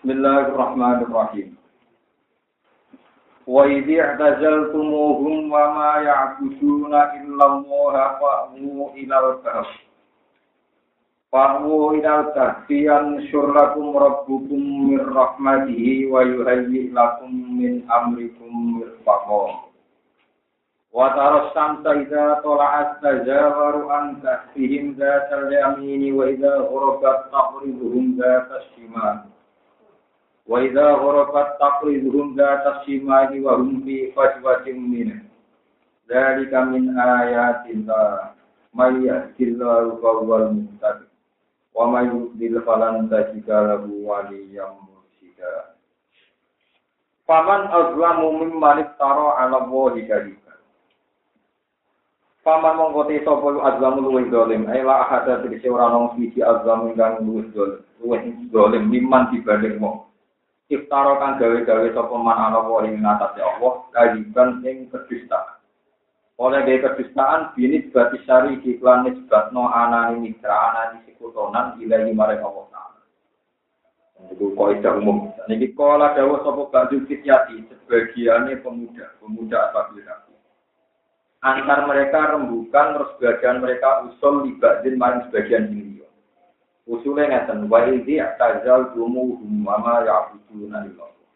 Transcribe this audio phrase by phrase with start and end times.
[0.00, 1.60] Bismillahirrahmanirrahim.
[3.44, 9.68] Wa idh i'tazaltumuhum wa ma ya'buduna illa Allah fa'mu ila al-kahf.
[11.28, 19.68] Fa'mu ila al-kahfi yanshur lakum rabbukum min rahmatihi wa yuhayyi lakum min amrikum mirfaqah.
[21.52, 29.28] Samsa idza tala'at tazawaru an kahfihim dhatal yamini wa idza ghurabat taqribuhum dhatas shimal.
[30.50, 35.30] Wa idza gharabat taqriduhum data shimali wa hum fi fajwatin min.
[36.10, 38.34] Dzalika min ayatin ta
[38.74, 41.06] may yahdillahu fawwal muhtadi.
[41.70, 45.78] Wa may yudlil falan tajida lahu waliyyam mursyida.
[47.30, 50.34] Faman azlamu mimman iftara 'ala Allahi.
[52.42, 57.46] Paman mongkoti sapa azlamu luwih dolim, ila ahada tegese ora nang siji azlamu kang luwih
[57.54, 59.78] dolim, luwih dolim mimman dibanding.
[60.70, 65.58] Iftara kang gawe-gawe sapa man ana ing ngatasé Allah kajiban ing kedustaan.
[66.38, 72.66] Oleh gawe kedustaan bini berarti syari iklan nisbatno anani mitra anani sekutonan ilahi marang Allah
[72.70, 73.00] Ta'ala.
[74.30, 75.34] Itu kaidah umum.
[75.50, 80.22] Niki kala dawuh sapa baju fityati sebagiannya pemuda, pemuda apa bilang.
[81.40, 85.99] Antar mereka rembukan, terus sebagian mereka usul libadin maring sebagian ini.
[86.90, 91.30] Usulnya ngeten, wa idhi tazal tumuhum wa ma ya'buduna illallah.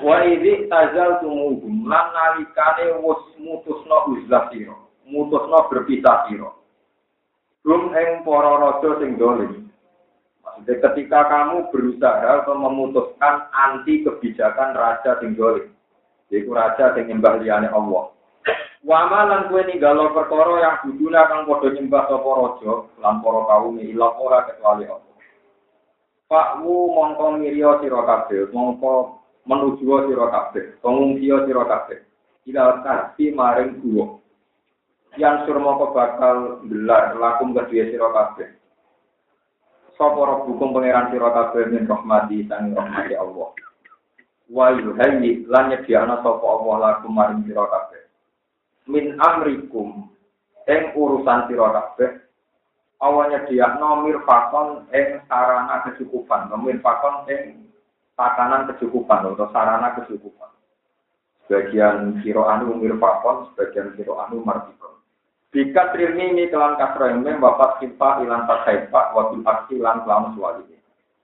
[0.00, 4.72] Wa idhi tazal tumuhum lan nalikane wis mutusno uzlah sira,
[5.04, 6.48] mutusno berpisah sira.
[7.68, 9.68] Rum ing para raja sing dolim.
[10.40, 15.68] Maksudnya ketika kamu berusaha atau memutuskan anti kebijakan raja sing dolim.
[16.32, 18.08] Yaitu raja sing nyembah liyane Allah.
[18.86, 23.74] Wama lan kue ninggalo perkara yang buduna kang padha nyembah sapa raja lan para kaum
[23.82, 25.14] ilang ora kecuali Allah.
[26.30, 29.18] Pak wu mongko mirya sira kabeh, mongko
[29.50, 31.98] menuju sira kabeh, pengungsiya sira kabeh.
[32.46, 34.22] Ila kasih maring gua.
[35.18, 38.48] Yang sur mongko bakal gelar lakum kedua sira kabeh.
[39.98, 43.50] Sapa hukum pangeran sira kabeh min rahmati sang rahmati Allah.
[44.46, 48.07] Wa yuhayyi lan nyediakna sapa Allah lakum maring sira kabeh
[48.88, 50.08] min amrikum
[50.64, 52.10] ing urusan sira kabeh
[53.04, 57.68] awalnya dia nomir fakon ing sarana kecukupan nomir fakon ing
[58.18, 60.50] takanan kecukupan atau sarana kecukupan.
[61.46, 64.98] Sebagian siro anu fakon sebagian siro anu martikon
[65.48, 70.76] Jika trini kelan kasro yang bapak simpa ilan tasaipa wakil aksi ilan selama suwali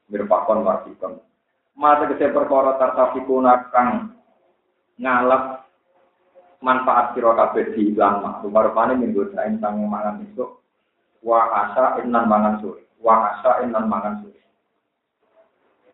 [0.09, 1.21] mirfakon martikon
[1.77, 4.17] mata kese perkara tartafikuna kang
[4.97, 5.64] ngalap
[6.61, 10.61] manfaat sira kabeh diilang mak rupa-rupane minggu saen sang mangan esuk
[11.25, 14.43] wa asa innan mangan sore wa asa innan mangan sore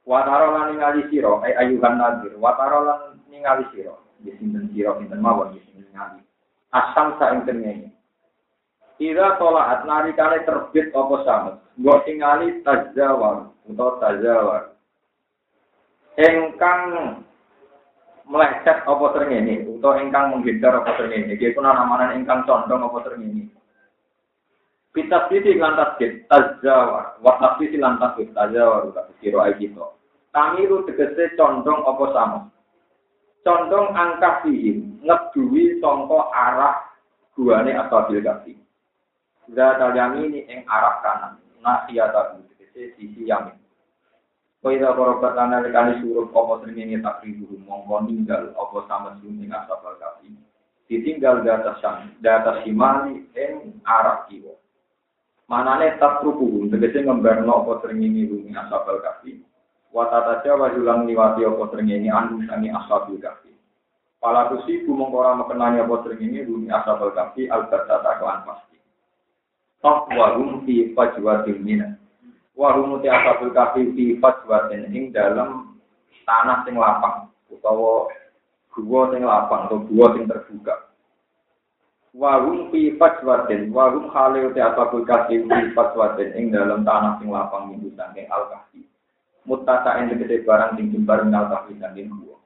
[0.04, 5.22] wa tarolan ningali sira ay ayuhan nadir wa tarolan ningali sira di sinten sira sinten
[5.22, 6.20] mawon di sinten ningali
[6.74, 7.90] asam sa ing tengene
[9.00, 11.56] Ira tolaat narikane terbit apa samet.
[11.80, 14.76] Mbok tingali tajawar utawa tajawar.
[16.20, 16.82] Engkang
[18.30, 23.50] meleset apa ini, atau ingkang menghindar apa ini, dia pun nama ingkang condong apa ini.
[24.90, 29.86] Kita sisi lantas kita tajawar, waktu sisi lantas kita tajawar, tapi kiro kita.
[30.30, 32.40] Kami itu tegese condong apa sama.
[33.46, 36.90] Condong angka sihim, ngedui songko arah
[37.38, 38.58] guane atau bilgasi.
[39.54, 39.78] Zat
[40.18, 43.59] ini yang arah kanan, nasiyata tegese sisi yamin.
[44.60, 49.80] Kaya korobat lana lekani suruh apa seringi tak ribu mongko ninggal apa sama sumi asap
[49.80, 50.36] al kafi.
[50.84, 54.52] Ditinggal di atas sang, di atas simali en arah kiwa.
[55.48, 59.40] Manane tak rukuhum, tegese ngembarno apa seringi rumi asap al kafi.
[59.96, 63.56] Watata jawa julang niwati apa seringi anu sangi asap al kafi.
[64.20, 68.76] Pala kusiku mongkora mekenani apa seringi rumi asap al kafi al-batata kelan pasti.
[69.80, 71.99] Tok wahum fi fajwatin minat.
[72.60, 75.80] Warumu te asabul kafi fi fajwatin ing dalam
[76.28, 78.12] tanah sing lapang utawa
[78.76, 80.92] gua sing lapang atau gua sing terbuka.
[82.12, 87.72] Warum fi fajwatin, warum khale te asabul kafi fi fajwatin ing dalam tanah sing lapang
[87.72, 88.84] minggu saking al kafi.
[89.48, 92.36] Mutasa ing barang sing jembar minal kafi saking gua.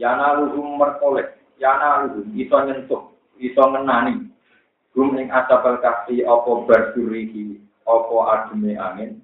[0.00, 3.04] Yana luhum merkolek, yana luhum iso nyentuh,
[3.36, 4.32] iso ngenani.
[4.96, 9.20] Rum ing asabul kafi apa berdurihi opo adume angin?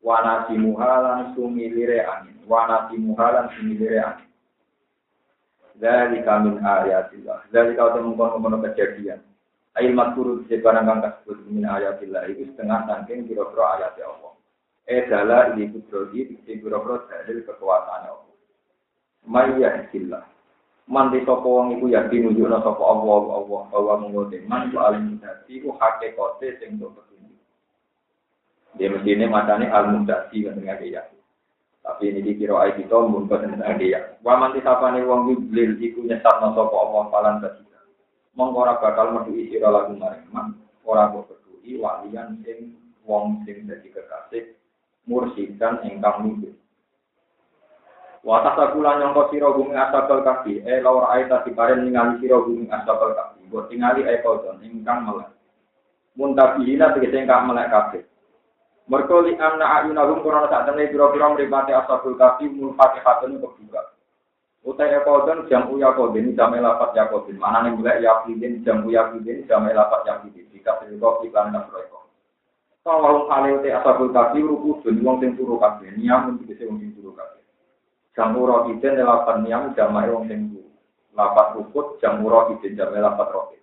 [0.00, 2.36] Wana simuhalan sumilire angin.
[2.48, 4.28] Wana simuhalan sumilire angin.
[5.80, 7.48] Dari kami ayatillah.
[7.52, 9.20] Dari kau temukan komono kejadian.
[9.78, 12.28] Ail makuru sebarang kang kasebut min ayatillah.
[12.28, 14.32] Itu setengah saking kira-kira ayat Allah.
[14.90, 18.34] Edala ini kudrodi, di biro-biro dalil kekuasaannya Allah.
[19.28, 20.24] Maya istilah.
[20.90, 24.42] Manti sopo wong iku yakin nunjukna sopo Allah, Allah, bahwa mengote.
[24.50, 26.90] Man alim mudati, ku hakikote sing do
[28.70, 28.78] petunjuk.
[28.78, 31.02] Dia mestinya matanya al-mudati, kan dengan dia.
[31.80, 34.14] Tapi ini dikira ayat kita, mun dengan dia.
[34.22, 37.80] Wa manti sapane wong yublil, iku nyesatna sopo Allah, palan basira.
[38.36, 40.54] Mongkora bakal merdu isira lagu maring man.
[40.86, 44.54] Ora kok peduli, walian sing wong sing dadi kekasih,
[45.08, 46.54] mursidan ingkang mimpin.
[48.20, 52.68] Watas aku lan nyongko sira bumi asabal kaki, eh laur aita diparen ningali sira bumi
[52.68, 53.48] asabal kaki.
[53.48, 55.32] Buat tingali eh kodon ingkang melek.
[56.20, 58.04] Muntabihina tegese ingkang melek kabeh.
[58.90, 63.94] Mergo li anna ayunahum korona sak temne pira-pira mripate asabul kaki mulfatihatun kebuka.
[64.66, 67.38] Utai kodon jam uya kodin jam lapat ya kodin.
[67.38, 70.50] Mana nih mulai yakidin jam uya kodin jam lapat yakidin.
[70.50, 71.94] Jika terlalu iklan dan proyek.
[72.82, 75.94] Kalau kali utai asabul kaki rukudun wong sing turu kabeh.
[75.94, 77.46] Niam untuk bisa wong sing turu kabeh.
[78.18, 80.50] Jamu rohiden delapan niam jamai wong sing
[81.14, 83.62] lapat rukut jamu rohiden jamai lapat rohid.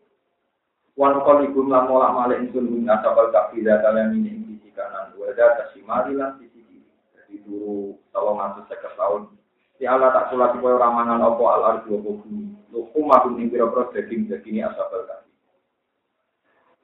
[0.96, 4.47] Wan kol ibu lan molak malik insun bumi asabal kaki data yang ini ing sisi
[4.78, 5.18] kanan.
[5.18, 6.86] Wada kasimari lan sisi.
[7.18, 9.34] Jadi dulu tolong atus sekitar tahun.
[9.78, 12.54] Si Allah tak sulat supaya ramangan opo al ardu opo bumi.
[12.70, 15.30] Lukum aku ing pira-pira daging daging asabal kaki.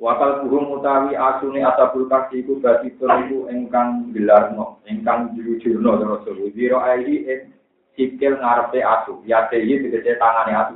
[0.02, 6.82] Wakal burung utawi asune asabul kaki iku berarti iku engkang gelarno, engkang jujurno terus wiro
[6.82, 7.42] ayi ing
[7.98, 9.22] sikil ngarepe asu.
[9.26, 10.74] Ya deyi tegese tangane asu.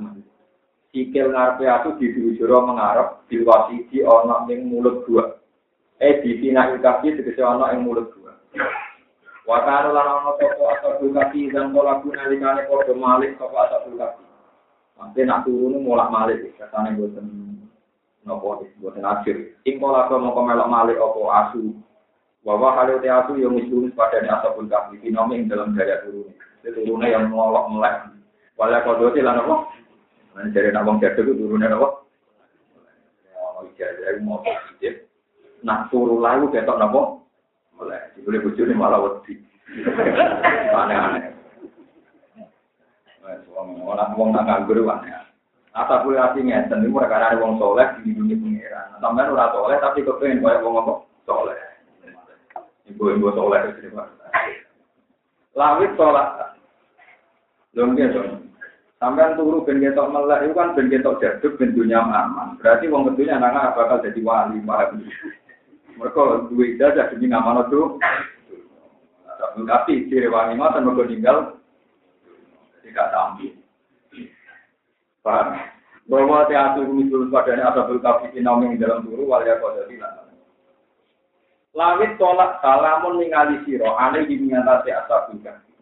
[0.94, 5.38] Sikil ngarepe asu dijujuro mengarep diwasi di ana ning mulut gua.
[5.98, 8.38] Eh di tina kaki tegese ana ing mulut gua.
[9.50, 14.26] Wakal lan ana toko asabul kaki dan pola guna likane padha malik toko asabul kaki.
[15.02, 17.26] Nanti nak turun mulak malik, katanya boten
[18.30, 19.58] nopo disebutkan akhir.
[19.66, 21.74] Ing pola mau melok malik opo asu.
[22.46, 26.30] Bahwa hal itu asu yang mislunis pada ni asapun kafi finomen dalam gaya turun.
[26.62, 28.14] Itu turunnya yang ngolok melek.
[28.54, 29.56] Walau kau dua lah nopo.
[30.38, 32.06] Nanti dari nabang jatuh itu turunnya nopo.
[33.34, 34.46] Mau ijazah mau
[34.78, 35.07] ijazah.
[35.66, 37.26] Nak turu lalu ketok nopo.
[37.78, 38.18] Melek.
[38.26, 39.38] Boleh bujur malah wedi.
[40.74, 41.34] Aneh-aneh.
[43.58, 45.14] Orang wong nak nganggur aneh.
[45.78, 48.98] Ata kuwi ati ngeten niku mereka ada wong soleh di dunia pengiran.
[48.98, 50.94] Sampeyan ora soleh tapi kepengen koyo wong apa?
[51.30, 51.58] Soleh.
[52.90, 53.94] Ibu-ibu soleh itu
[55.54, 56.58] Lawit sholat.
[57.78, 58.10] Lho nggih.
[58.98, 62.58] Sampeyan turu ben ketok melek itu kan ben ketok jaduk ben dunia aman.
[62.58, 65.06] Berarti wong kedunya anak bakal jadi wali paham.
[65.98, 67.98] Mereka duwe ijazah demi ngamal itu.
[69.38, 71.58] Tapi ciri wangi mah mergo tinggal
[72.86, 73.54] tidak tampil.
[75.26, 75.60] Paham?
[76.08, 80.00] Bahwa teatu misul padanya asabul kafi naumi dalam turu wal yakodati
[81.76, 85.76] Lawit tolak salamun ningali siro aneh di mengatasi asabul kafi.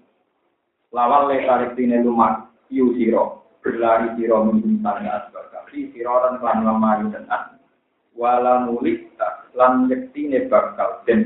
[0.89, 6.65] Lawal le tarik tine lumat iu siro berlari siro menjuntangnya asabul kafi siro dan klan
[6.65, 7.61] lamayu dan an.
[8.17, 11.25] Wala mulik tak lan yektine bakal den.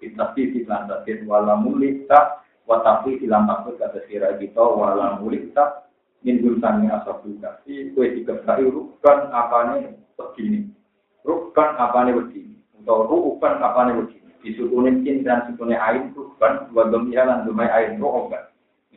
[0.00, 5.52] Kita sisi lan takin wala mulik tak watafi ilang takut kata sira kita wala mulik
[5.52, 5.92] tak
[6.24, 10.72] min gultani asabul kafi kue dikebai rukan apane begini.
[11.20, 12.56] Rukan apane begini.
[12.80, 14.32] Atau rukan apane begini.
[14.40, 17.68] Disukunin cin dan sukunin air rukan dua gembira dan dumai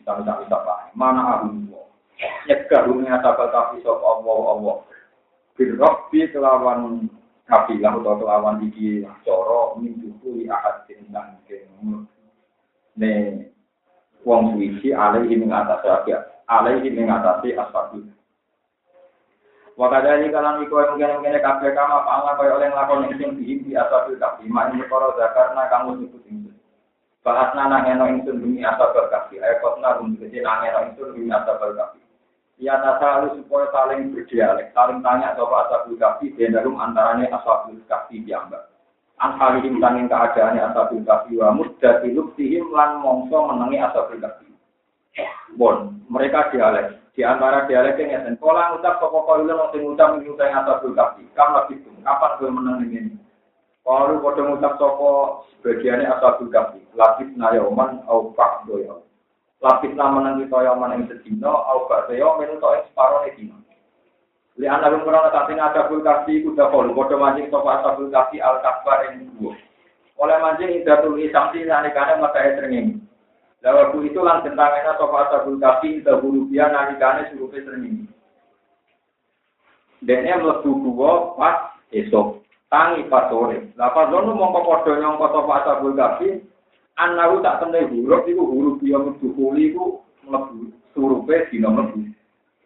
[0.04, 1.64] kita bisa bisa pak mana abu
[2.44, 4.78] nyegah rumah asabul kafi sop allah allah.
[5.56, 7.08] Birrobi kelawan
[7.48, 11.36] kafilah atau kelawan iki coro minjuku li ahad dan
[12.96, 13.12] ne
[14.24, 18.08] wong suci alaihi mengatasi akhir alaihi mengatasi asfabi.
[19.74, 24.22] Wakadari kalang iku yang mungkin mungkin kafe kama pala kaya oleh sing dihim di asfabil
[24.22, 24.46] kafi.
[24.46, 26.54] Mak ini koro zakarna kamu nyebut ingsun.
[27.26, 29.42] Bahas nana ngeno ingsun bumi asfabil kafi.
[29.42, 32.03] Ayo kosna bumi kecil ngeno ingsun bumi asfabil kafi.
[32.62, 36.32] Ya nasa lu supaya saling berdialek, saling tanya soal asfabil kafi.
[36.38, 38.70] Dalam antaranya asfabil kafi diambak.
[39.18, 44.48] Anhalihim tanging keadaannya asfabil kafi wa muddati luktihim lan mongso menangi asfabil kafi.
[45.58, 47.02] Bon, mereka dialek.
[47.14, 50.18] Di antara dialek yang ngeten, kalau ngucap kok kok itu nong sing ngucap
[50.50, 51.24] atas kafi.
[51.38, 53.14] Kamu lagi tuh, kapan gue menang ini?
[53.84, 55.12] Kalau pada ngucap soko
[55.60, 56.80] sebagiannya asal kafi.
[56.96, 59.04] Lapis nayoman au pak doyo.
[59.64, 63.64] Lapis nama nang kita yoman yang sedino au pak doyo menu to separuh dino.
[64.60, 66.92] Li anak kurang saat ini ada kafi kuda kol.
[66.92, 69.56] Pada mancing soko asal kafi al kasbar yang dua.
[70.20, 73.08] Oleh mancing idatul isamsi nalikane mata sering
[73.64, 78.04] Lah itu lan tentangnya sofa asabul kafi dahulu dia nalikane surupe sering.
[80.04, 80.92] Dene mlebu
[81.40, 83.72] pas esok tangi pas sore.
[83.80, 86.44] Lah ngono mongko padha nyangka sofa asabul kafi
[86.94, 92.06] Anahu tak temen huruf iku huruf yang mendukuli iku mlebu surupe dina mlebu.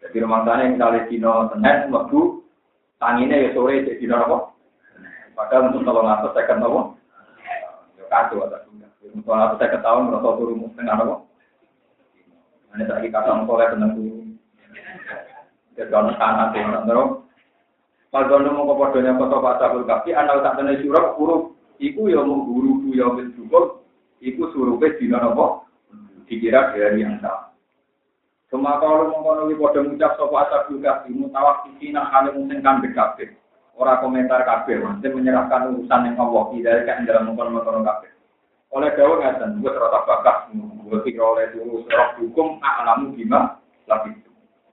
[0.04, 2.44] Jadi rumah sana misalnya dina Senin mlebu
[3.00, 4.52] tangine ya sore jadi dina apa?
[5.32, 6.80] Padahal untuk tolong atas saya kan apa?
[7.96, 8.88] Ya kacau ada juga.
[9.16, 11.14] Untuk atas saya ketahuan merasa turun setengah apa?
[12.76, 14.16] Ini lagi kata soleh tenang dulu.
[15.72, 17.10] Jadi kalau sangat ya, terus.
[18.08, 22.42] Kalau mau kepadanya kota Pak Sabul Kafi, anak tak tenar surat huruf Iku ya mau
[22.42, 23.77] guru ku ya wis cukup,
[24.22, 25.66] iku surupe dina napa?
[26.28, 27.48] Dikira dari yang sama.
[28.48, 33.28] Semua kalau mengkono iki padha ngucap sapa asabul kahfi mutawakkifina hale mungkin kan kabeh.
[33.76, 38.10] Ora komentar kabeh, mesti menyerahkan urusan yang Allah tidak kan dalam mengkono-mengkono kabeh.
[38.72, 40.38] Oleh dawa ngaten, wis rata bakas,
[41.04, 44.16] kira oleh dulu roh hukum alamu bima lagi.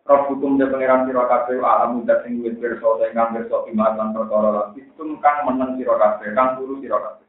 [0.08, 3.92] Roh hukum de pangeran sira kabeh alamu dat sing wis pirsa sing kang pirsa bima
[3.96, 7.25] lan perkara lan sistem kang meneng sira kabeh, kang turu sira kabeh.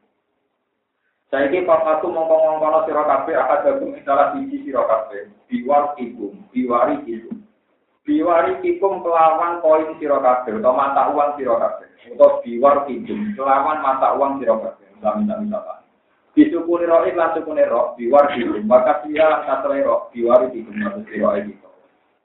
[1.27, 5.27] Saiki papaku mongko-mongkono sira kabeh akad gabung salah siji sira kabeh.
[5.51, 7.43] Biwar ikum, biwari ikum.
[8.07, 11.89] Biwari ikum kelawan koin sira kabeh utawa mata uang sira kabeh.
[12.15, 14.87] Utawa biwar ikum kelawan mata uang sira kabeh.
[15.03, 15.83] Sami-sami apa?
[16.39, 18.63] Disukuni roh lan sukuni roh, biwar ikum.
[18.63, 21.75] Maka sia lan katele roh, biwar ikum maksud sira ikum.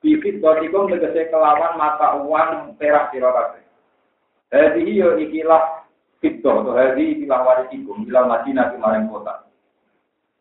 [0.06, 3.66] Bibit dotikum tegese kelawan mata uang perak sira kabeh.
[4.54, 5.90] Jadi yo ikilah
[6.22, 9.50] Fitto atau hari bilang warisikum bilang Madinah kemarin kota.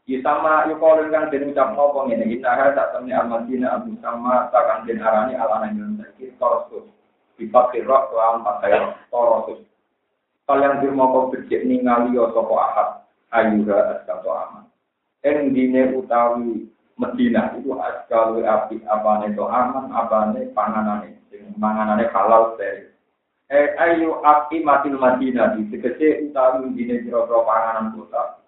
[0.05, 4.85] Isama yukolin kang den ucap nopo ngene inaha tak temni al Madinah abu sama takkan
[4.85, 6.85] den arani ala nang sakit torosus.
[7.41, 9.65] Bipak kirok lawan pakai torosus.
[10.45, 14.67] Kalian dirmo kau berjek ningali yo sopo ahad ayuha askato aman.
[15.23, 16.67] Eng dine utawi
[17.01, 21.17] Medina itu askalu api apane to aman apane panganane
[21.57, 22.90] panganane halal steril.
[23.51, 28.39] Eh ayu api matil madinah di tegese utawi dine jero panganan kota.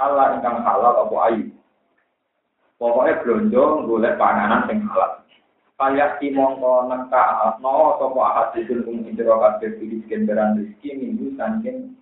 [0.00, 1.52] Halal ingkang halal apa ayu?
[2.80, 5.20] Pokoknya belanja golek panganan sing halal.
[5.76, 11.36] Kaya ki mongko neka no sapa ahad dikun ing jero kabeh pilih kendaraan rezeki minggu
[11.36, 11.94] saking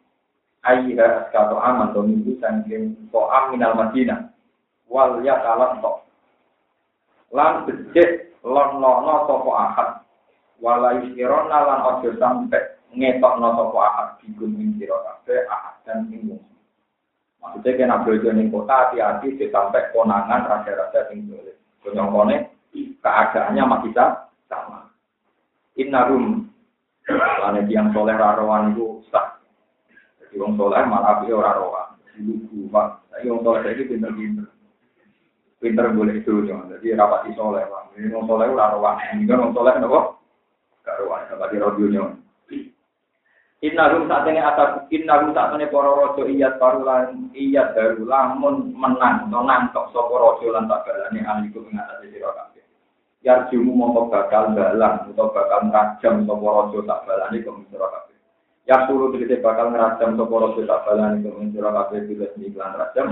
[0.63, 4.31] ayya askato aman to minggu saking ko aminal madinah.
[4.87, 5.93] Wal ya kalat to.
[7.35, 9.89] Lan becik lon lono sapa ahad
[10.61, 16.37] wala yusirona lan ojo sampe ngetokno sapa ahad bigun ing sira kabeh ahad dan ing
[17.47, 21.55] Maksudnya kena belajar ning kota hati-hati sampai konangan raja-raja sing boleh.
[21.79, 22.51] Konyongkone
[22.99, 23.95] keadaannya masih
[24.51, 24.91] sama.
[25.79, 26.51] Innarum
[27.07, 29.39] karena yang soleh rawan itu sah.
[30.19, 31.89] Jadi orang soleh malah orang rawan.
[32.19, 33.07] Lugu pak.
[33.15, 34.47] Tapi soleh itu pinter-pinter.
[35.63, 36.51] Pinter boleh itu.
[36.51, 37.95] Jadi rapati soleh pak.
[37.95, 38.97] Ini orang soleh orang rawan.
[39.15, 40.01] Ini kan orang soleh kenapa?
[40.87, 42.05] Karuan di radionya.
[43.65, 49.43] Innahum ini atas innahum saat ini para rojo iyat parulan iyat baru lamun menang atau
[49.43, 52.63] nangkep sopo rojo lan tak balani aliku ing atas sira kabeh.
[53.25, 58.17] Yarjumu mongko bakal balang atau bakal ngajam sopo rojo tak balani kum sira kabeh.
[58.69, 63.07] Ya suruh tegese bakal ngrajam sopo rojo tak balani kum sira kabeh bila iklan rajam.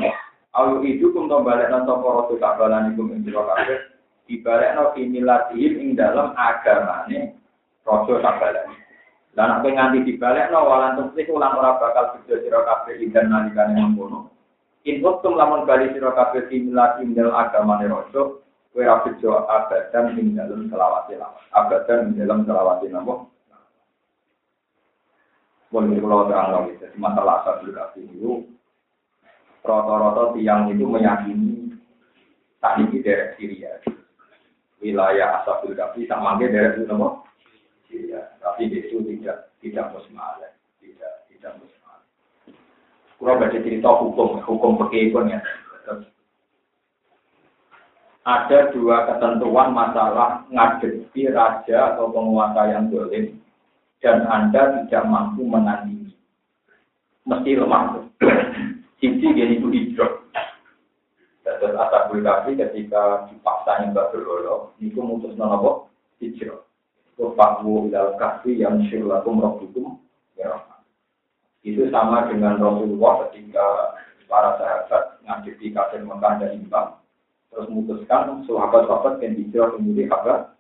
[0.55, 3.79] Ayu itu kum to balekna tak balani kum sira kabeh.
[4.29, 7.44] Dibalekno kimilatihim ing dalam agamane
[7.85, 8.73] rojo sabalan.
[9.35, 13.75] Dan aku nganti dibalik no walan tumsih ulang ora bakal bejo sira kabeh idan nalikane
[13.75, 14.31] mengkono.
[14.87, 20.39] In uktum lamun bali sira kabeh similasi indal agamane rojo, kowe ora bejo abadan ing
[20.39, 21.45] dalem selawase lawan.
[21.51, 23.15] Abadan ing dalem selawase napa?
[25.75, 28.47] Boleh kalau terang lagi, jadi masalah asal kasih itu,
[29.67, 31.75] rata-rata tiang itu meyakini
[32.63, 33.83] tak ini dari Syria.
[34.79, 36.87] Wilayah asal kasih sama dari itu
[38.43, 42.07] tapi itu tidak tidak musmalah, tidak tidak musmalah.
[43.19, 45.41] Kurang baca cerita hukum hukum pekebun ya.
[48.25, 53.37] Ada dua ketentuan masalah ngadepi raja atau penguasa yang dolim
[54.01, 56.17] dan Anda tidak mampu menandingi.
[57.29, 58.01] Mesti lemah.
[59.01, 60.25] Sisi gini itu hijrah.
[61.45, 62.09] Dan asal
[62.57, 66.65] ketika dipaksa yang berlolo, itu mutus nopo hijrah.
[67.15, 70.03] Wafahu ilal kahfi yang syirlakum rabbukum
[70.35, 70.51] ya
[71.63, 73.67] Itu sama dengan Rasulullah ketika
[74.27, 76.99] para sahabat ngadepi kafir Mekah dan Imbang.
[77.55, 80.59] Terus memutuskan sahabat-sahabat yang hijrah kemudian kabar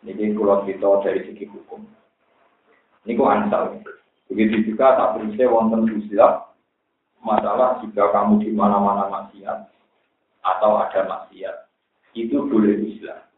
[0.00, 1.84] Ini kalau kita dari segi hukum.
[3.04, 3.64] Ini kok ansal.
[4.32, 6.48] Begitu juga tak berisnya wonten usia
[7.20, 9.68] masalah jika kamu di mana-mana maksiat
[10.40, 11.68] atau ada maksiat
[12.16, 13.29] itu boleh Islam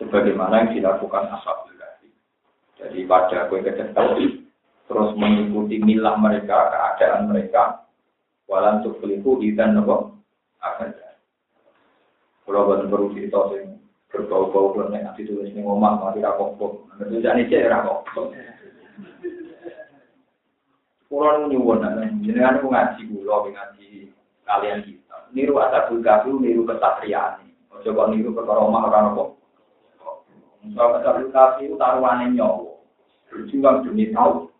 [0.00, 2.08] sebagaimana yang dilakukan ashabul kahfi.
[2.80, 4.48] Jadi pada kue kecerdasan
[4.90, 7.80] terus mengikuti milah mereka, keadaan mereka,
[8.50, 10.18] Walan tuflihu idan nopo
[10.58, 11.14] abada.
[12.42, 13.78] Kalau buat perlu cerita sing
[14.10, 16.58] berbau-bau kalau nek nanti tulis ning omah mati ra kok.
[16.98, 18.10] Nek jane cek ra kok.
[21.06, 21.86] Kulo nyuwun
[22.26, 24.10] jenengan ngaji kula ngaji
[24.42, 25.16] kalian kita.
[25.30, 27.46] Niru asabul kafi niru kesatriaan.
[27.70, 29.39] Ojo kok niru perkara omah ora nopo.
[30.60, 32.76] Soal asabul kafi taruhane nyawa.
[33.32, 34.52] Berjuang demi tahu.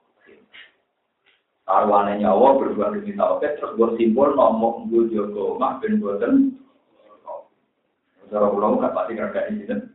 [1.68, 6.56] Taruhane nyawa berjuang demi tauhid terus gue simpul nomor gue jogo mah ben boten.
[8.30, 9.90] Cara pulau nggak pasti kerja ini dan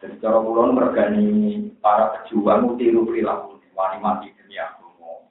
[0.00, 5.28] Jadi cara pulau mergani para pejuang tiru perilaku wani mati demi agama,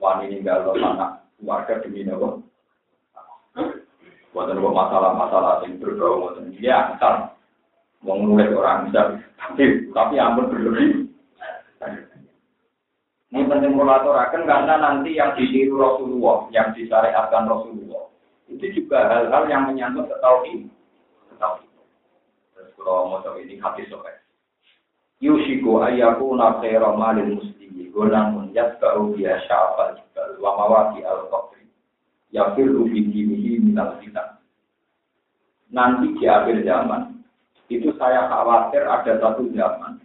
[0.00, 2.49] wani ninggal anak keluarga demi nopo.
[4.30, 6.94] Buatan masalah-masalah yang berbau buatan ya
[8.00, 11.10] mau nulis orang bisa tapi tapi ampun berlebih.
[13.30, 18.10] Ini penting mengatakan karena nanti yang ditiru Rasulullah, yang disyariatkan Rasulullah,
[18.50, 20.66] itu juga hal-hal yang menyangkut ketauhid.
[21.30, 21.70] Ketauhid.
[22.58, 24.18] Terus kalau mau coba ini hati sobat.
[25.22, 28.50] Yushiku ayaku nakhaira malil muslimi gonan
[28.82, 31.04] baru dia syafal jibal wa mawaki
[32.34, 32.66] al-qabri.
[32.66, 34.38] Yafiru fi dinihi minal fitan.
[35.70, 37.22] Nanti di akhir zaman,
[37.70, 40.02] itu saya khawatir ada satu zaman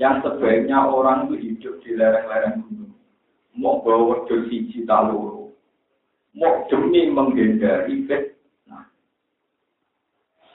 [0.00, 2.94] yang sebaiknya orang itu hidup di lereng-lereng gunung.
[3.58, 5.50] Mau bawa wedus siji taluru.
[6.38, 8.86] Mau demi menghindari fitnah.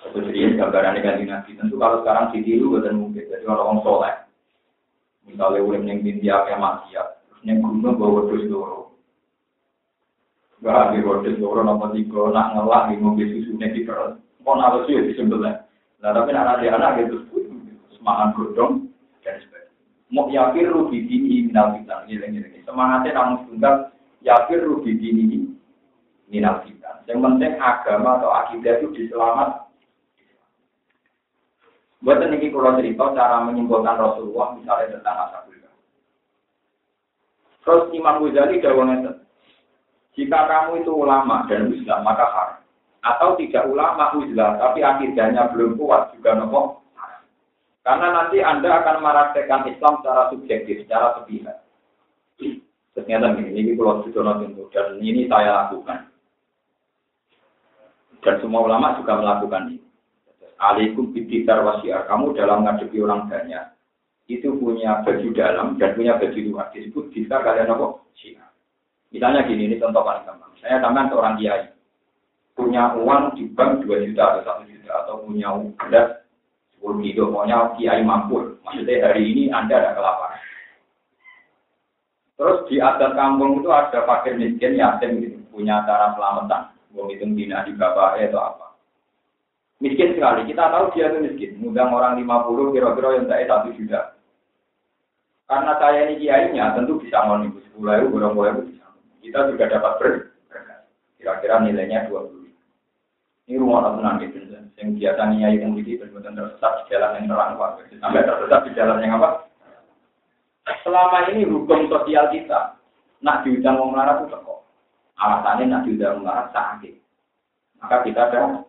[0.08, 1.60] Itu jadi gambaran dengan nabi.
[1.60, 3.28] Tentu kalau sekarang ditiru bukan mungkin.
[3.28, 4.16] Jadi orang soleh.
[5.28, 7.08] Misalnya udah yang India maksiat.
[7.28, 8.93] Terus yang gunung bawa wedus loro.
[10.64, 12.32] Gak ada wedus loro nama tiga.
[12.32, 14.16] Nak ngelak di mobil susunya di perut.
[14.48, 15.68] Kok nalar sih di sebelah.
[16.00, 17.28] Nah tapi anak anak gitu.
[18.00, 18.88] Semangat godong
[19.28, 19.72] dan sebagainya.
[20.08, 22.08] Mau yakir rugi dini minal fitan.
[22.64, 23.92] Semangatnya namun tunggal
[24.24, 25.52] yakir rugi dini
[26.32, 27.04] minal fitan.
[27.12, 29.68] Yang penting agama atau akidah itu diselamat.
[32.04, 35.56] Buat ini kalau cerita cara menyimpulkan Rasulullah misalnya tentang asabul
[37.64, 39.23] Terus Imam Ghazali dawangnya
[40.14, 42.60] jika kamu itu ulama dan Islam maka haram.
[43.04, 46.84] Atau tidak ulama Islam tapi akidahnya belum kuat juga nopo
[47.84, 51.68] karena nanti Anda akan meraktekan Islam secara subjektif, secara sepihak.
[52.96, 56.08] Ternyata ini, ini pulau tentu, dan ini saya lakukan.
[58.24, 59.84] Dan semua ulama juga melakukan ini.
[60.64, 63.76] Alaikum bibikar wasiar, kamu dalam ngadepi orang banyak,
[64.32, 66.72] itu punya baju dalam dan punya baju luar.
[66.72, 68.00] Disebut bisa kalian apa?
[68.16, 68.53] Syiar.
[69.14, 70.50] Misalnya gini, ini contoh paling gampang.
[70.58, 71.70] Saya tambahan seorang kiai.
[72.58, 76.22] Punya uang di bank 2 juta atau 1 juta, atau punya beras
[76.74, 78.58] sepuluh kilo, maunya kiai mampu.
[78.66, 80.42] Maksudnya hari ini Anda ada kelaparan.
[82.34, 86.74] Terus di atas kampung itu ada fakir miskin yatim gitu, punya cara selamatan.
[86.94, 88.68] Mau hitung dina di bapak atau apa.
[89.82, 91.52] Miskin sekali, kita tahu dia itu miskin.
[91.62, 94.02] Ngundang orang 50 kira-kira yang saya satu juta.
[95.48, 98.83] Karena saya ini kiainya, tentu bisa ribu, kurang ribu bisa.
[99.24, 100.12] Kita juga dapat ber,
[101.16, 102.44] kira-kira nilainya 20
[103.48, 104.40] ini rumah tenang gitu.
[104.80, 107.52] Yang biasa niat yang begini benar tersesat di jalan yang terang.
[108.00, 109.48] Sampai tersesat di jalan yang apa?
[110.82, 112.80] Selama ini hukum sosial kita,
[113.20, 114.64] nak diundang mau melarat itu kok.
[115.20, 116.96] Alasannya nak diundang melarat sakit.
[117.84, 118.64] Maka kita ada.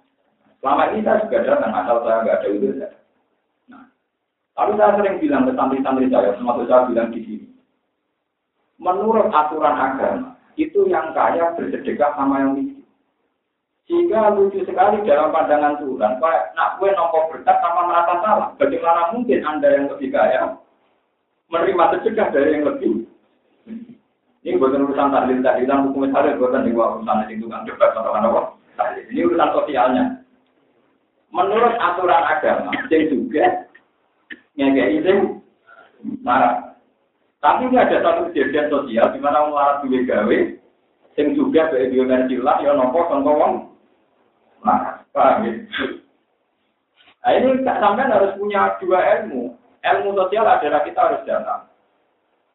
[0.58, 2.68] Selama ini saya juga datang asal saya nggak ada itu.
[3.70, 3.84] Nah,
[4.58, 7.48] lalu saya sering bilang ke santri-santri saya, termasuk saya bilang di sini.
[8.82, 12.84] Menurut aturan agama, itu yang kaya bersedekah sama yang miskin.
[13.84, 18.48] Sehingga lucu sekali dalam pandangan Tuhan, Pak, nak kue nopo berkat sama merasa salah.
[18.56, 20.56] Bagaimana mungkin Anda yang lebih kaya
[21.52, 23.04] menerima sedekah dari yang lebih?
[24.44, 28.12] Ini bukan urusan tahlil tadi, dan hukum tahlil bukan di urusan itu kan debat atau
[28.12, 28.40] apa?
[29.12, 30.04] Ini urusan sosialnya.
[31.28, 33.44] Menurut aturan agama, yang juga
[34.56, 35.18] ngekei izin
[36.22, 36.73] marah.
[37.44, 40.38] Tapi ini ada satu kejadian sosial di mana orang duwe gawe,
[41.20, 43.36] yang juga dari bioenergi lah, ya nopo contoh
[44.64, 45.52] Nah, paham ya?
[47.20, 49.52] Nah ini sampai harus punya dua ilmu.
[49.84, 51.68] Ilmu sosial adalah kita harus datang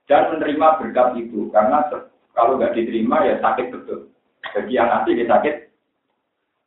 [0.10, 1.86] dan menerima berkat itu karena
[2.34, 4.10] kalau nggak diterima ya sakit betul.
[4.42, 5.56] Bagi yang nanti dia sakit.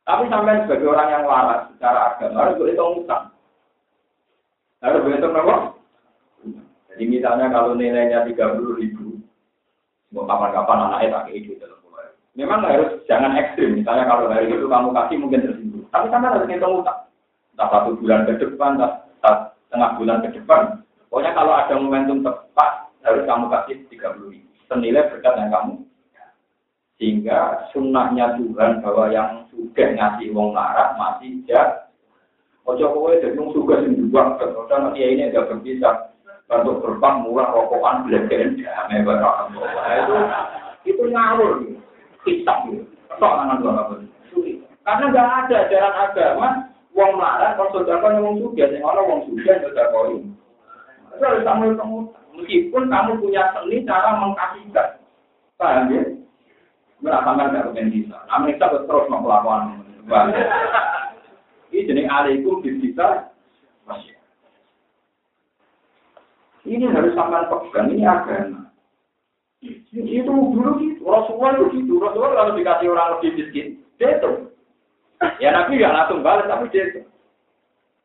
[0.07, 3.35] Tapi sampai sebagai orang yang waras secara agama harus berhitung utang.
[4.79, 5.72] Harus berhitung apa?
[6.93, 9.17] Jadi misalnya kalau nilainya tiga puluh ribu,
[10.13, 11.81] mau kapan-kapan anaknya pakai itu dalam
[12.33, 13.77] Memang harus jangan ekstrim.
[13.77, 15.85] Misalnya kalau hari itu kamu kasih mungkin tersinggung.
[15.93, 17.05] Tapi sama harus ngitung utang.
[17.53, 20.61] Entah satu bulan ke depan, entah setengah bulan ke depan.
[21.13, 24.49] Pokoknya kalau ada momentum tepat, harus kamu kasih tiga puluh ribu.
[24.65, 25.75] senilai berkat yang kamu.
[26.97, 31.85] Sehingga sunnahnya Tuhan bahwa yang sudah ngasih wong larat masih jatuh
[32.63, 36.12] Ojo kowe jadi wong suka sing juga, karena dia ini agak berbisa.
[36.61, 40.15] Untuk berbang murah rokokan belajaran damai barang itu
[40.83, 41.51] itu ngawur,
[42.27, 42.85] kitab gitu.
[43.17, 43.93] Tok tangan dua apa
[44.83, 46.47] Karena nggak ada ajaran agama
[46.91, 50.19] wong marah kalau saudara wong suga, yang orang wong suga sudah koi.
[51.13, 51.97] Itu harus kamu kamu
[52.35, 54.89] meskipun kamu punya seni cara mengkasihkan,
[55.55, 56.03] paham ya?
[56.99, 58.17] Merasakan nggak kemudian bisa.
[58.27, 59.81] Kita terus melakukan.
[61.73, 63.33] Ini jenis alaikum bisa
[63.87, 64.13] masih.
[66.63, 68.71] Ini harus sampai pegang, ini agama.
[69.63, 71.99] Itu dulu gitu, Rasulullah itu gitu.
[71.99, 73.67] Rasulullah kalau dikasih orang lebih miskin,
[73.99, 74.31] dia itu.
[75.39, 77.01] Ya Nabi nggak langsung balas, tapi dia itu.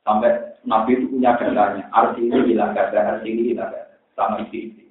[0.03, 1.87] Sampai Nabi itu punya datanya.
[1.95, 3.75] Arti ini hilang gada, arti ini hilang.
[4.15, 4.91] Sama isi-isi.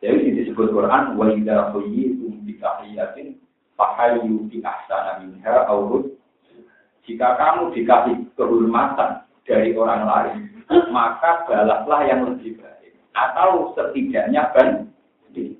[0.00, 3.40] Jadi disebut Quran, wa idha khuyyitum bikahiyatin,
[3.76, 6.14] fahayu bi ahsana minha, awrud
[7.04, 10.40] jika kamu dikasih kehormatan dari orang lain,
[10.88, 12.73] maka balaslah yang lebih baik.
[13.14, 15.54] Atau setidaknya banding.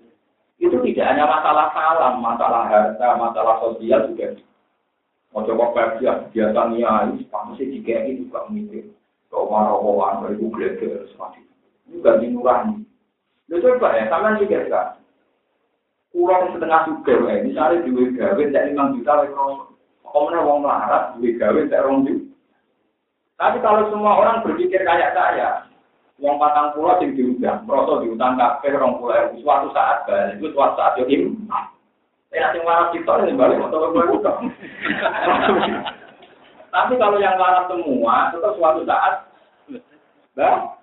[0.59, 4.39] Itu tidak hanya masalah salam, masalah harta, masalah sosial juga.
[5.35, 8.87] Mau coba kerja, biasa niai, pasti jika ini juga mikir.
[9.31, 11.55] Kau marah-marah, beribu geleger, seperti itu.
[11.99, 12.87] Juga dinurani.
[13.51, 14.89] Lu coba ya, sama juga kan.
[16.15, 17.43] Kurang setengah juga, ya.
[17.43, 19.35] misalnya di gawe, tidak 5 juta, lagi
[20.15, 22.07] Omnya wong melarat, duwe gawe tak rong
[23.35, 25.67] Tapi kalau semua orang berpikir kayak saya,
[26.23, 30.79] wong patang pulau sing diundang, merasa diundang kafe rong pulau suatu saat balik, itu suatu
[30.79, 31.35] saat yo im.
[32.35, 34.19] Sing waras kita ini balik motor gue
[36.75, 39.31] Tapi kalau yang waras semua, itu suatu saat,
[40.35, 40.75] bah,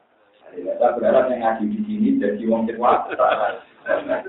[0.51, 3.15] saya berharap yang ngaji di sini jadi wong cepat.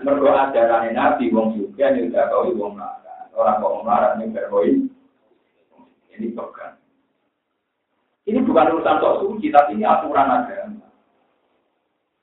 [0.06, 3.26] Mergo ajaran Nabi wong juga nih udah kau wong melarat.
[3.34, 4.72] Orang kok melarat nih berkoi
[6.14, 6.76] ini pegang.
[8.22, 10.81] Ini bukan urusan sok suci, tapi ini aturan agama.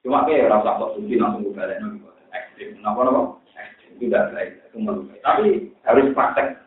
[0.09, 1.77] Cuma kayak rasa sok suci langsung gue balik
[2.33, 2.81] ekstrim.
[2.81, 3.45] Kenapa nopo?
[3.53, 5.21] Ekstrim itu tidak baik, itu melukai.
[5.21, 6.57] Tapi harus praktek.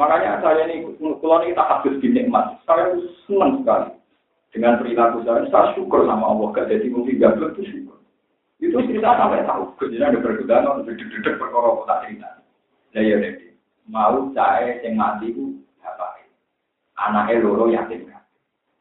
[0.00, 2.96] Makanya saya ini, kalau ini tak habis di nikmat, saya
[3.28, 4.00] senang sekali
[4.56, 5.44] dengan perilaku saya.
[5.52, 8.00] Saya syukur sama Allah, gak jadi mungkin gak itu syukur.
[8.56, 12.28] Itu cerita sampai tahu, kejadian ada berkedangan, dedek-dedek perkara tak cerita.
[12.96, 13.16] Ya ya
[13.92, 16.32] mau cahe sing mati ku bapake.
[16.96, 18.24] Anake loro yatim kan.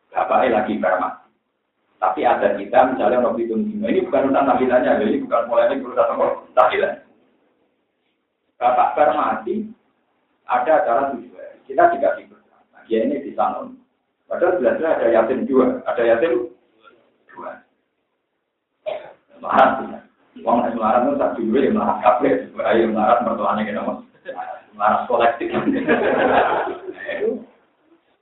[0.07, 1.24] Bapake lagi bar
[2.05, 6.21] Tapi ada kita misalnya mau hitung ini bukan tentang tahlilannya, ini bukan ini urusan
[6.53, 7.01] tahlilan.
[8.61, 9.09] Bapak bar
[10.45, 11.33] ada acara tujuh
[11.65, 12.85] Kita dikasih bersama.
[12.85, 13.73] Ya ini di sana.
[14.29, 16.53] Padahal jelasnya ada yatim dua, ada yatim
[17.33, 17.65] dua.
[19.41, 20.05] Melarat,
[20.45, 24.05] Wong melarat itu tak dua, melarat kafe, ayo melarat mertuanya kita mas
[24.77, 25.49] laras kolektif.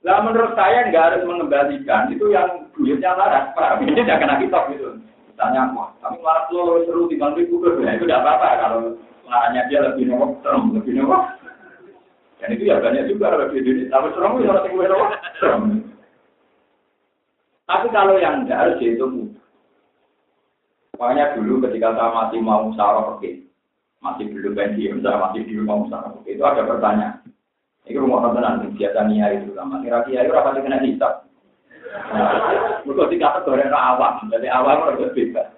[0.04, 3.80] Nah menurut saya nggak harus mengembalikan itu yang duitnya laras, pak.
[3.80, 5.00] Ini tidak kena kitab gitu.
[5.32, 8.80] Misalnya, wah, kami laras lo seru di bangku itu, nah, itu tidak apa-apa kalau
[9.24, 11.24] laranya dia lebih nomor serem, lebih nomor.
[12.38, 13.88] Dan itu ya banyak juga lebih duit.
[13.88, 15.08] Tapi serem itu orang tinggal nomor
[15.40, 15.62] serem.
[17.64, 19.06] Tapi kalau yang tidak harus itu
[20.94, 23.50] Makanya dulu ketika saya masih mau pergi,
[23.98, 27.33] masih belum pensiun, misalnya masih di rumah misalnya, itu ada pertanyaan.
[27.84, 29.84] Ini rumah tenan, biasa nia itu sama.
[29.84, 31.28] Kira kira itu rapati kena hisap.
[32.84, 35.52] Mereka dikata goreng awam, jadi awam harus bebas.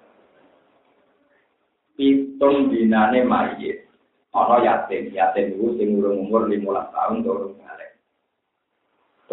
[1.96, 3.88] Hitung dinane mayit,
[4.34, 7.90] ono yatim, yatim itu sing urung umur 15 tahun turun balik.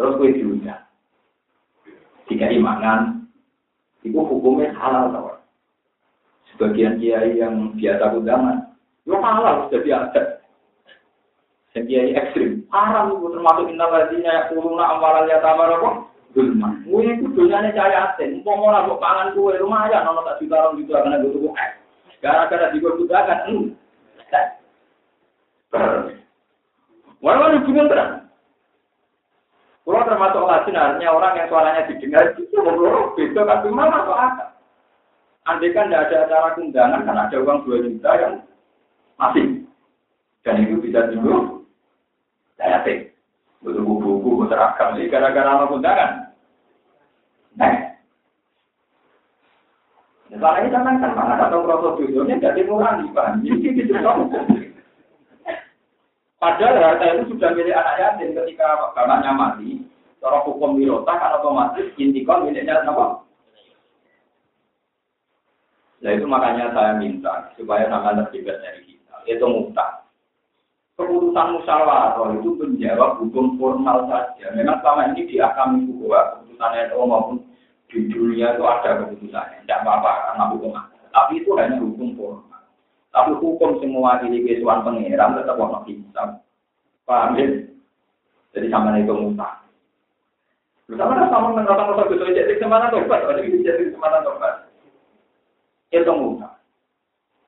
[0.00, 0.80] Terus gue diundang.
[2.24, 3.28] Tiga imangan,
[4.00, 5.36] itu hukumnya halal tau.
[6.54, 10.43] Sebagian kiai yang biasa undangan, Yo halal jadi ada.
[11.74, 12.50] Yang ekstrim.
[12.70, 16.06] Haram itu termasuk inna ladina ya kuruna amalan ya tamar apa?
[16.30, 16.70] Gulma.
[16.86, 18.46] Mui itu dunyanya cahaya aten.
[18.46, 20.06] Mau mau nabok pangan kue lumayan.
[20.06, 21.70] Nono tak juta orang gitu akan ada tuh eh.
[22.22, 23.10] Gara-gara digodok
[23.44, 23.74] Hmm.
[27.18, 28.12] Walau hubungan terang.
[29.84, 34.48] Kalau termasuk lasin artinya orang yang suaranya didengar itu ngobrol beda tapi mana masuk akal.
[35.44, 38.32] Andai kan tidak ada acara kundangan kan ada uang dua juta yang
[39.20, 39.60] masih.
[40.40, 41.63] Dan itu bisa dulu
[42.64, 43.12] saya.
[43.64, 46.10] Butuh buku-buku, seragam sih gara-gara apa undangan.
[47.56, 47.94] Nah,
[50.34, 53.38] Misalnya kita kan kan mana atau proses judulnya jadi nih pak.
[53.38, 53.94] Jadi itu
[56.42, 59.80] Padahal harta itu sudah milik anak yatim ketika bapaknya mati.
[60.20, 63.24] Cara hukum wirota kan otomatis intikon miliknya apa?
[66.04, 69.14] Nah itu makanya saya minta supaya sama terbebas dari kita.
[69.24, 70.03] Itu mutlak.
[70.94, 74.54] Keputusan musyawarah itu menjawab hukum formal saja.
[74.54, 77.36] Memang selama ini di akam itu bahwa keputusan NU maupun
[77.90, 79.66] di dunia itu ada keputusannya.
[79.66, 80.70] Tidak apa-apa karena hukum
[81.10, 82.62] Tapi itu hanya hukum formal.
[83.10, 86.38] Tapi hukum semua ini kesuan pengeran tetap orang bisa.
[87.02, 87.46] Paham ya?
[88.54, 89.66] Jadi sama itu mutlak.
[90.86, 94.70] Bersama sama dengan orang bisa jadi ke mana tobat, ada jadi ke mana tobat.
[95.90, 96.54] Itu mutlak.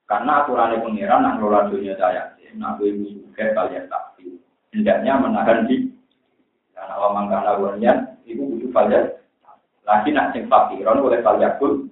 [0.06, 4.40] Karena aturan pengiran nak ngelola dunia saya, nak gue suka kalian tapi
[4.72, 5.92] hendaknya menahan di
[6.76, 9.04] karena awam karena wanian itu butuh kalian
[9.86, 11.86] lagi nak sing fakiron oleh kalian pun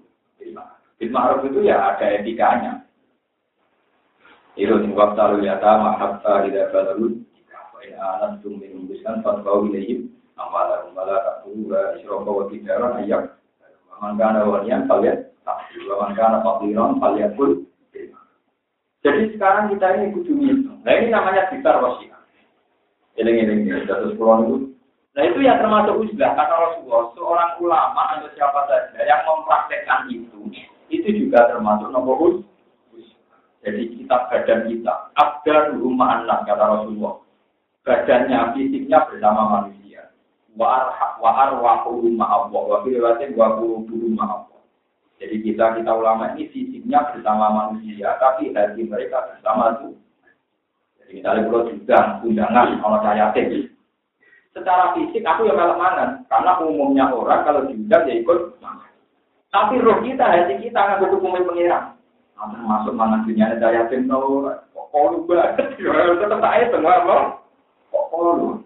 [0.98, 2.87] bil ma'ruf itu ya ada etikanya.
[4.55, 7.18] Itu sing waktu lalu ya ta mahabta tidak baru
[7.74, 13.35] wa in anastum min biskan fatbau ilayhim amala amala takura isrofa wa tijaran ayak
[13.98, 17.50] man kana wanian kalian tapi wa man kana fakiron kalian pun
[19.05, 20.33] jadi sekarang kita ini kudu
[20.81, 22.25] Nah ini namanya bitar wasiat.
[23.21, 24.57] Ini ini ini jatuh pulau itu.
[25.12, 30.40] Nah itu yang termasuk uzlah karena Rasulullah seorang ulama atau siapa saja yang mempraktekkan itu
[30.88, 32.40] itu juga termasuk nomor
[33.64, 37.21] Jadi kita badan kita ada rumah anak kata Rasulullah.
[37.85, 40.09] Badannya fisiknya bersama manusia.
[40.57, 44.54] Wa arwahu rumah Allah wa filatin wa rumah Allah.
[45.25, 49.97] Jadi kita kita ulama ini fisiknya bersama manusia, tapi hati mereka bersama itu.
[51.01, 53.33] Jadi misalnya kalau juga undangan kalau saya
[54.53, 58.61] Secara fisik aku yang malah mangan, karena umumnya orang kalau diundang ya ikut.
[59.49, 61.87] Tapi roh kita, hati kita nggak butuh pemain pengirang.
[62.69, 64.45] Masuk mangan dunia ada yatim no,
[64.77, 65.81] kok lu banget,
[66.21, 67.23] tetap saya semua loh,
[67.89, 68.61] kok lu.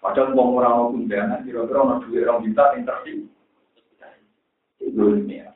[0.00, 3.28] Padahal mau orang mau undangan, kira-kira orang duit orang minta yang tersi.
[4.80, 5.51] Itu ya.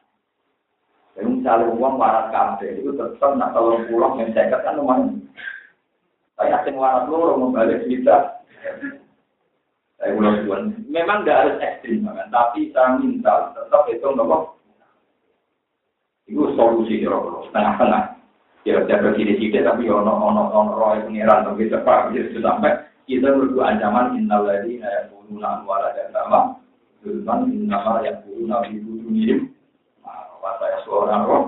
[1.16, 5.24] Jadi misalnya uang waras kafe itu tetap nak tolong pulang yang saya kan lumayan.
[6.36, 8.44] Tapi asing waras loro membalik kita.
[9.96, 10.62] Saya ulang tuan.
[10.92, 14.60] Memang tidak harus ekstrim kan, tapi saya minta tetap itu nopo.
[16.28, 18.04] Itu solusi kira-kira setengah-setengah.
[18.68, 23.72] Ya jaga sini-sini tapi ono ono ono roy pengiran tapi cepat gitu sampai kita berdua
[23.72, 26.58] ancaman innal ladina yaquluna amwala dan sama
[27.06, 29.55] zulman innama yaquluna fi budunihim saya
[30.86, 31.44] seorang roh.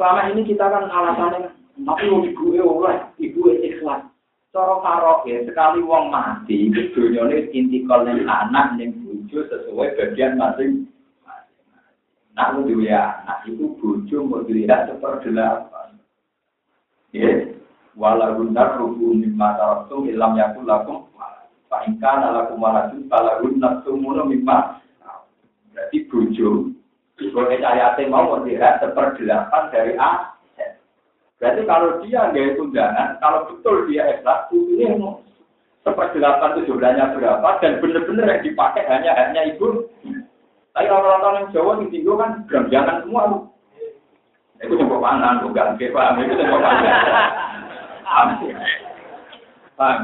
[0.00, 1.52] Selama ini kita kan alasannya,
[1.84, 4.08] tapi ibu oleh, ibu ikhlas.
[4.52, 4.84] Cara
[5.24, 7.24] ya, sekali wong mati, itu dunia
[7.56, 10.92] intikal yang anak yang bujo sesuai bagian masing
[12.32, 16.00] Nah, lu ya, anak itu bujo mau dilihat seperti delapan.
[17.12, 17.52] Ya,
[17.92, 21.12] walau nar rubu mimma taraktum ilam yakul lakum
[21.68, 24.80] Pak Ingka nalakum walajun falahun nafsumuno mimma
[25.72, 26.72] Berarti bujo
[27.20, 30.32] sebagai ayatnya mau melihat seperdelapan dari A.
[31.42, 34.86] Berarti kalau dia nggak tunjangan, kalau betul dia ikhlas, ini
[35.82, 39.90] seperdelapan itu jumlahnya berapa dan benar-benar yang dipakai hanya hanya ibu.
[40.72, 43.44] Tapi orang-orang yang Jawa di Tinggo kan jangan semua.
[44.62, 46.94] Itu coba pangan, bukan paham itu coba pangan.
[48.06, 48.28] Paham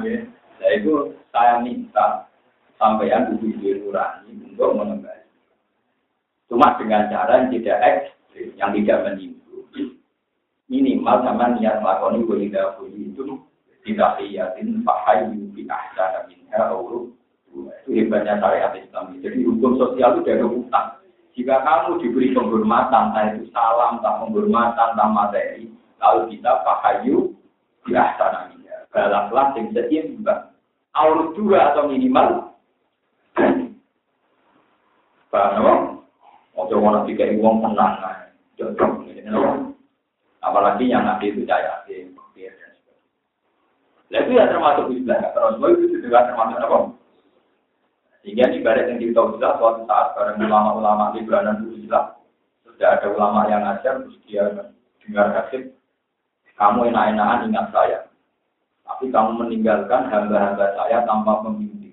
[0.03, 0.19] ya?
[0.59, 2.27] Nah itu saya minta
[2.83, 5.18] sampean kudu nurani untuk menembak
[6.49, 9.69] Cuma dengan cara yang tidak ekstrim, yang tidak menimbul.
[10.69, 13.41] Minimal sama niat melakukan walidah itu
[13.85, 17.13] tidak liatin fahayu bi ahsana minha awru.
[17.85, 19.17] Itu hebatnya syariat Islam.
[19.21, 21.01] Jadi hukum sosial itu dari utang.
[21.33, 25.71] Jika kamu diberi penghormatan, entah itu salam, entah penghormatan, entah materi,
[26.03, 27.33] lalu kita fahayu
[27.89, 28.85] bi ahsana minha.
[28.93, 30.53] Balaplah yang seimbang.
[30.97, 32.53] Awru dua atau minimal.
[35.29, 35.98] Paham
[36.59, 37.95] Mau tiga uang tenang,
[38.59, 39.07] jodoh
[40.43, 42.19] Apalagi yang nanti itu saya yakin,
[44.09, 46.79] Nah itu ya termasuk istilah terus itu juga termasuk apa?
[48.25, 52.17] Sehingga di barat yang kita bisa suatu saat bareng ulama-ulama di itu istilah
[52.65, 54.49] sudah ada ulama yang ngajar terus dia
[55.05, 55.77] dengar kasih
[56.57, 57.99] kamu enak-enakan ingat saya.
[58.89, 61.93] Tapi kamu meninggalkan hamba-hamba saya tanpa pembimbing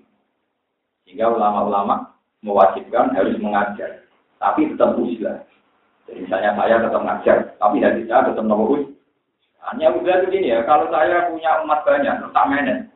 [1.04, 4.05] sehingga ulama-ulama mewajibkan harus mengajar
[4.40, 5.44] tapi tetap usia.
[6.06, 8.78] Jadi misalnya saya tetap ngajar, tapi hati saya tetap nopo
[9.66, 12.86] Hanya udah begini ya, kalau saya punya umat banyak, terus tak menen.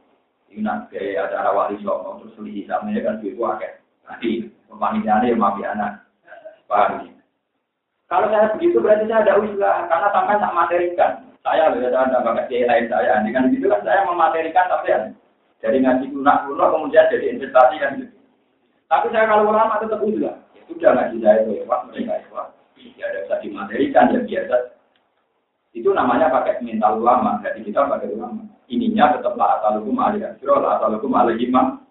[0.50, 3.72] Ini nanti acara wali songo, terus beli sama kan itu akeh.
[4.06, 4.30] Nanti
[4.70, 5.92] pemanitiannya ya maaf anak.
[6.70, 7.12] Paham ya?
[8.06, 11.12] Kalau saya begitu berarti saya ada usaha, karena sampai tak materikan.
[11.42, 13.18] Saya lebih ada bakat kiai lain saya.
[13.22, 14.98] Dengan itu kan saya mematerikan tapi ya.
[15.60, 18.14] Dari ngaji lunak kemudian jadi investasi kan gitu.
[18.86, 20.34] Tapi saya kalau ulama tetap usaha
[20.70, 22.30] sudah ngaji saya ya Pak, mereka itu
[22.96, 24.56] Ya ada bisa dimaterikan ya biasa.
[25.76, 27.36] Itu namanya pakai mental ulama.
[27.44, 28.48] Jadi kita pakai ulama.
[28.70, 31.84] Ininya tetap la atalukum alih asro, la atalukum alih imam.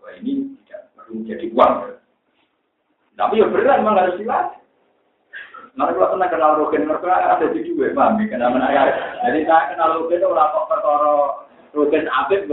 [0.00, 1.72] Wah ini tidak perlu jadi uang.
[3.12, 4.60] Tapi ya berat memang harus dilatih.
[5.72, 8.28] Nanti kalau pernah kenal Rogen, mereka ada di juga, paham ya?
[8.28, 8.92] Kenal mana
[9.24, 11.12] Jadi saya kenal Rogen orang kok perkara
[11.72, 12.44] Rogen Abid.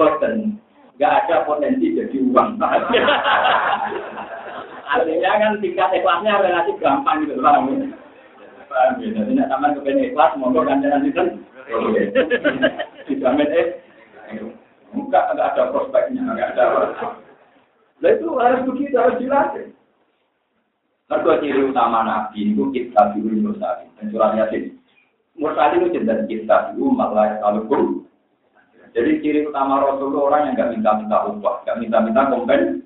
[1.00, 2.60] Gak ada potensi jadi uang.
[4.90, 7.78] Artinya kan tingkat ikhlasnya relatif gampang gitu, paham ya?
[8.98, 9.10] Ya?
[9.14, 11.24] Jadi nak sama kepengen ikhlas, monggo ganjaran itu.
[13.06, 13.68] Dijamin eh.
[14.90, 16.66] Enggak, enggak ada prospeknya, enggak ada.
[18.00, 19.70] Nah itu harus begitu, harus dilatih.
[21.10, 23.90] Mereka ciri utama Nabi itu kita dulu mursalin.
[23.98, 24.78] Dan surat Yasin.
[25.38, 28.06] Mursalin itu jendan kita dulu malah kalukum.
[28.94, 32.79] Jadi ciri utama Rasul itu orang yang nggak minta-minta upah, nggak minta-minta kompen.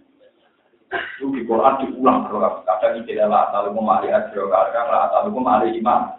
[0.93, 2.61] Itu di Quran diulang berulang.
[2.65, 6.13] Kadang tidak lah talukum ahli ajro, kadang lah talukum ahli imam.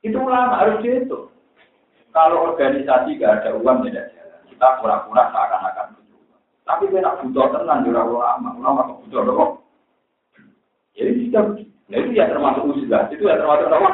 [0.00, 1.28] Itu ulama harus itu.
[2.14, 4.40] Kalau organisasi gak ada uang tidak jalan.
[4.48, 6.20] Kita pura-pura seakan-akan butuh.
[6.64, 8.48] Tapi kita butuh tenang, jurah ulama.
[8.56, 9.52] Ulama butuh dong.
[10.96, 11.40] Jadi kita,
[11.92, 13.90] nah itu ya termasuk usaha, itu ya termasuk apa?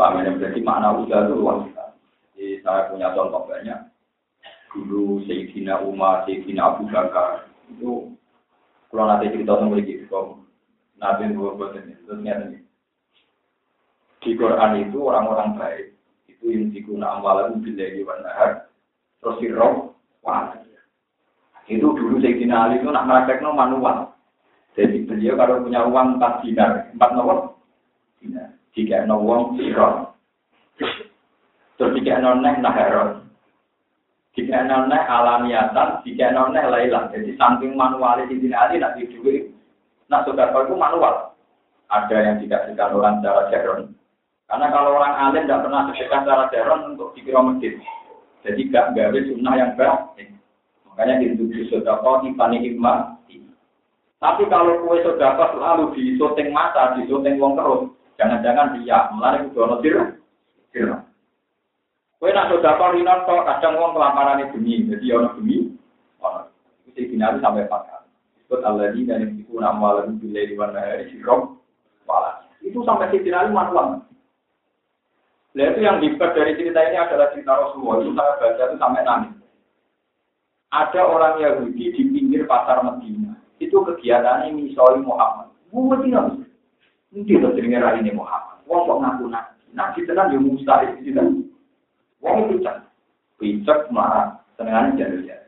[0.00, 1.60] Pak yang berarti makna usaha itu luas.
[2.32, 3.78] Jadi saya punya contoh banyak.
[4.70, 8.14] Dulu Sayyidina Umar, Sayyidina Abu Bakar, itu
[8.90, 10.46] kalau nanti cerita tentang gitu,
[10.98, 12.58] Nabi Muhammad ini, terus ini.
[14.20, 15.86] Di Quran itu orang-orang baik,
[16.30, 18.70] itu yang digunakan amalan bila di nahar,
[19.18, 20.54] terus sirroh, wah.
[21.70, 23.06] Itu dulu Sayyidina Ali itu nak
[23.42, 24.10] no manual.
[24.74, 27.58] Jadi beliau kalau punya uang 4 dinar, 4 nomor
[28.22, 28.54] dinar.
[28.74, 30.14] Jika ada uang sirot.
[31.78, 33.19] Terus jika ada neh naharon.
[34.40, 37.12] Jika ada neh alamiatan, jika lailan.
[37.12, 39.52] Jadi samping manual di sini aja nak duit.
[40.08, 41.36] Nah saudara itu manual.
[41.92, 43.92] Ada yang dikasihkan orang secara jaron.
[44.48, 47.76] Karena kalau orang alim tidak pernah sedekah secara jaron untuk dikira masjid.
[48.40, 50.32] Jadi gak gawe sunnah yang baik.
[50.88, 51.44] Makanya itu
[51.84, 53.20] kau di panik hikmah
[54.20, 57.88] tapi kalau kue sudah pas lalu di syuting mata, di syuting wong terus,
[58.20, 60.99] jangan-jangan dia melalui kudu ono
[62.20, 65.72] Kue nak pas rinan kok kadang wong kelaparan itu bunyi, jadi ono bunyi,
[66.20, 66.52] ono.
[66.84, 67.88] Itu sih binari sampai kali.
[68.36, 71.56] Disebut Allah di dan itu nama lalu bila di mana hari sirok,
[72.04, 72.44] wala.
[72.60, 74.04] Itu sampai si binari manual.
[75.56, 78.04] Nah itu yang dibuat dari cerita ini adalah cerita Rasulullah.
[78.04, 79.34] Itu saya baca itu sampai nangis.
[80.70, 85.48] Ada orang Yahudi di pinggir pasar Medina itu kegiatannya misalnya Muhammad.
[85.72, 86.36] Gue tidak
[87.10, 88.62] Mungkin itu jenenge ini Muhammad.
[88.70, 89.58] Wong kok ngaku nabi.
[89.74, 91.26] Nabi tenan yo mustahil tidak.
[92.20, 92.84] Wong cak.
[93.40, 94.40] Picek marah.
[94.60, 95.38] Senengannya jalur ya.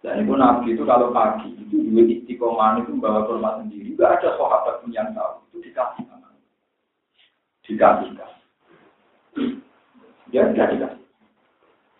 [0.00, 3.92] Dan itu Nabi itu kalau pagi itu dua istiqomah itu bawa kurma sendiri.
[3.98, 5.44] Gak ada sahabat pun yang tahu.
[5.50, 6.30] Itu dikasih sama.
[7.66, 8.30] Dikasihkan.
[10.30, 11.04] Ya tidak dikasih.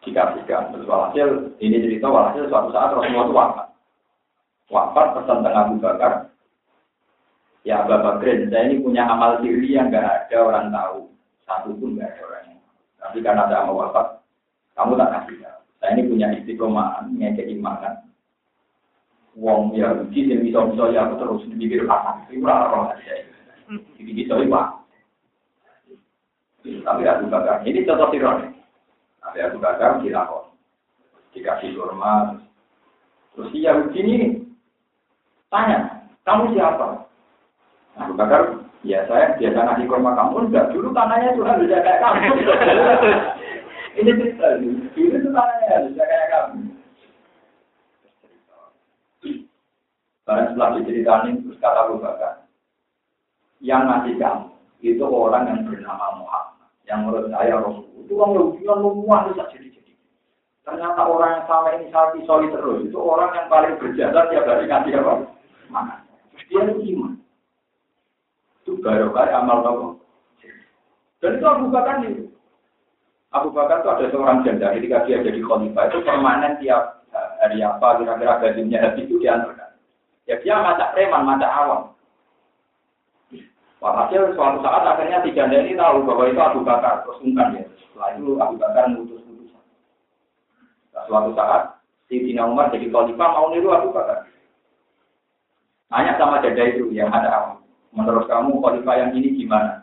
[0.07, 0.62] Dikasihkan.
[0.73, 1.29] Terus walhasil
[1.61, 3.68] ini cerita walhasil suatu saat Rasulullah itu wafat
[4.70, 6.12] wafat pesan tengah Abu Bakar.
[7.66, 11.11] Ya Abu Bakar, saya ini punya amal diri yang gak ada orang tahu.
[11.44, 12.49] Satu pun gak ada orang
[13.11, 14.23] Tapi karena ada amal wafat,
[14.79, 15.61] kamu tak kasih tahu.
[15.83, 18.07] Saya ini punya istiqomah, ngekei makan.
[19.35, 22.23] Wong ya uji yang bisa bisa ya aku terus dipikir apa?
[22.31, 23.27] Itu roh aja.
[23.99, 24.66] Jadi bisa pak.
[26.62, 28.46] Tapi Abu Bakar, ini contoh sirone.
[29.18, 30.55] Tapi Abu Bakar dilakon.
[31.35, 32.38] Dikasih kurma,
[33.35, 34.46] terus dia begini,
[35.51, 37.11] Tanya, kamu siapa?
[37.99, 40.73] Abu Bakar, ya saya biasa ngasih kurma kamu, enggak.
[40.73, 42.21] Dulu tanahnya Tuhan bisa kayak kamu.
[44.01, 46.61] Ini cerita, dulu itu tanahnya bisa kayak kamu.
[50.25, 52.47] Karena setelah diceritain, terus kata Abu Bakar,
[53.59, 56.71] yang ngasih kamu, itu orang yang bernama Muhammad.
[56.87, 59.93] Yang menurut saya Rasul, itu orang yang memuat bisa jadi-jadi.
[60.62, 64.71] Ternyata orang yang sama ini sapi soli terus, itu orang yang paling berjasa tiap hari
[64.71, 65.14] ngasih apa?
[65.66, 66.03] mana?
[66.51, 67.20] Dia itu iman.
[68.79, 69.79] Kali amal tahu.
[71.21, 72.31] Dan itu Abu Bakar itu.
[73.31, 77.99] Abu Bakar itu ada seorang janda ketika dia jadi khalifah itu permanen tiap hari apa
[78.01, 79.71] kira-kira gajinya habis itu diantarkan.
[80.27, 81.83] Ya dia macam preman, macam awam.
[83.81, 87.64] Walhasil suatu saat akhirnya si janda ini tahu bahwa itu Abu Bakar, terus ungkan ya.
[87.81, 89.64] Setelah itu Abu Bakar mengutus putusan.
[90.93, 91.62] Nah, suatu saat
[92.12, 94.29] si Dina Umar jadi khalifah mau niru Abu Bakar.
[95.91, 97.59] Tanya sama dada itu yang ada
[97.91, 99.82] Menurut kamu khalifah yang ini gimana?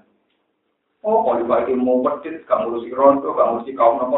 [1.03, 4.18] Oh, khalifah itu mau pedit, kamu ngurusi ronto, kamu ngurusi kaum nopo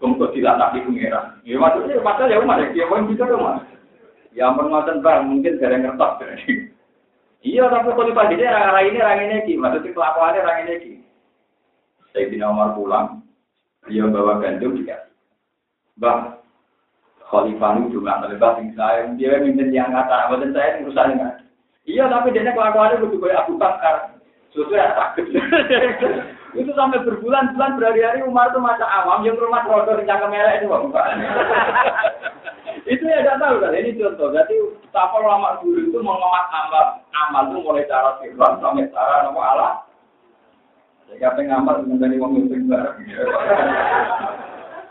[0.00, 1.36] Kamu tidak nak di pengira.
[1.44, 3.62] Ya maksudnya pasal ya umat ya, dia mau bisa rumah.
[4.30, 6.22] Ya ampun ngoten Bang, mungkin gara ngertos.
[7.42, 10.92] iya, tapi khalifah ini orang ini orang ini ki, maksudnya kelakuannya orang ini ki.
[12.10, 13.22] Sayyidina Umar pulang,
[13.86, 15.10] dia bawa gandum juga.
[15.98, 16.40] Bang,
[17.28, 21.39] khalifah itu juga terlibat sing saya, dia minta yang kata, bukan saya urusan dengan.
[21.90, 24.20] Iya, tapi dia kelakuannya begitu kayak Abu Bakar.
[24.50, 25.26] Yang takut.
[26.58, 31.06] itu sampai berbulan-bulan berhari-hari Umar itu masa awam yang rumah di cangkem merah itu Bapak.
[32.90, 34.34] itu ya tidak tahu kan ini contoh.
[34.34, 39.40] Jadi betapa ulama dulu itu mengemas amal amal itu mulai cara sirran sampai cara nama
[39.54, 39.72] Allah.
[41.06, 42.98] Jadi apa yang amal mengenai uang itu bareng.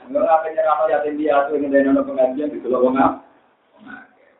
[0.07, 3.27] Enggak apa nyerah yatim piatu yang dari pengajian gitu loh ngap.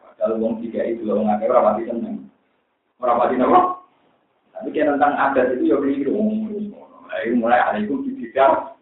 [0.08, 2.29] Padahal uang tiga itu loh ngap rapati seneng.
[3.00, 3.80] Rapati nama.
[4.60, 6.20] Tapi kan tentang adat itu ya keliru.
[7.16, 8.76] Ayo mulai hari itu dididak.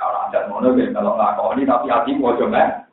[0.00, 2.88] Orang adat mono kalau nggak ini tapi hati mau coba.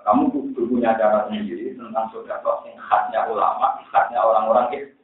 [0.00, 4.96] Kamu kudu punya cara sendiri tentang saudara yang khasnya ulama, khasnya orang-orang itu.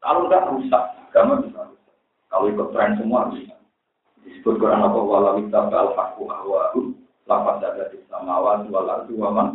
[0.00, 1.94] Kalau nggak rusak, kamu bisa rusak.
[2.32, 3.60] Kalau ikut tren semua rusak.
[4.24, 6.80] Disebut Quran apa wala kita al haqqu ahwahu
[7.28, 9.48] lapat ada di samawat wal ardi wa man.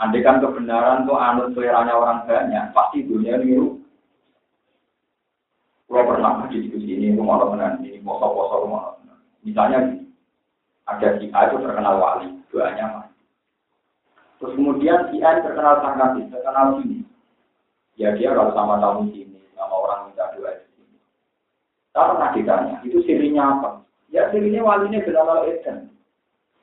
[0.00, 3.80] Andai kan kebenaran itu anut seleranya orang banyak, pasti dunia ini
[5.90, 8.94] kalau pernah diskusi ini, rumah teman ini, poso-poso rumah
[9.42, 9.98] Misalnya
[10.86, 13.06] ada si A itu terkenal wali, doanya mah.
[14.38, 17.02] Terus kemudian si A terkenal sangat terkenal sini.
[17.98, 20.96] Ya dia kalau sama tamu sini, sama orang minta doa di sini.
[21.90, 23.70] Tak pernah ditanya, itu sirinya apa?
[24.14, 25.90] Ya sirinya walinya benar Eden.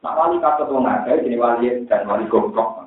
[0.07, 2.86] Nah wali kata tuh ada, jadi wali dan wali goblok.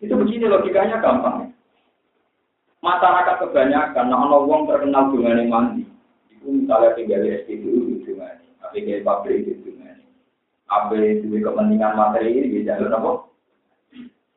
[0.00, 1.52] Itu begini logikanya gampang.
[2.84, 5.82] Masyarakat kebanyakan, nah ono wong terkenal dengan mandi.
[6.28, 9.96] Itu misalnya tinggal di SPBU di dengan tapi kayak pabrik di dengan
[10.66, 13.26] apa itu kepentingan materi ini bisa apa?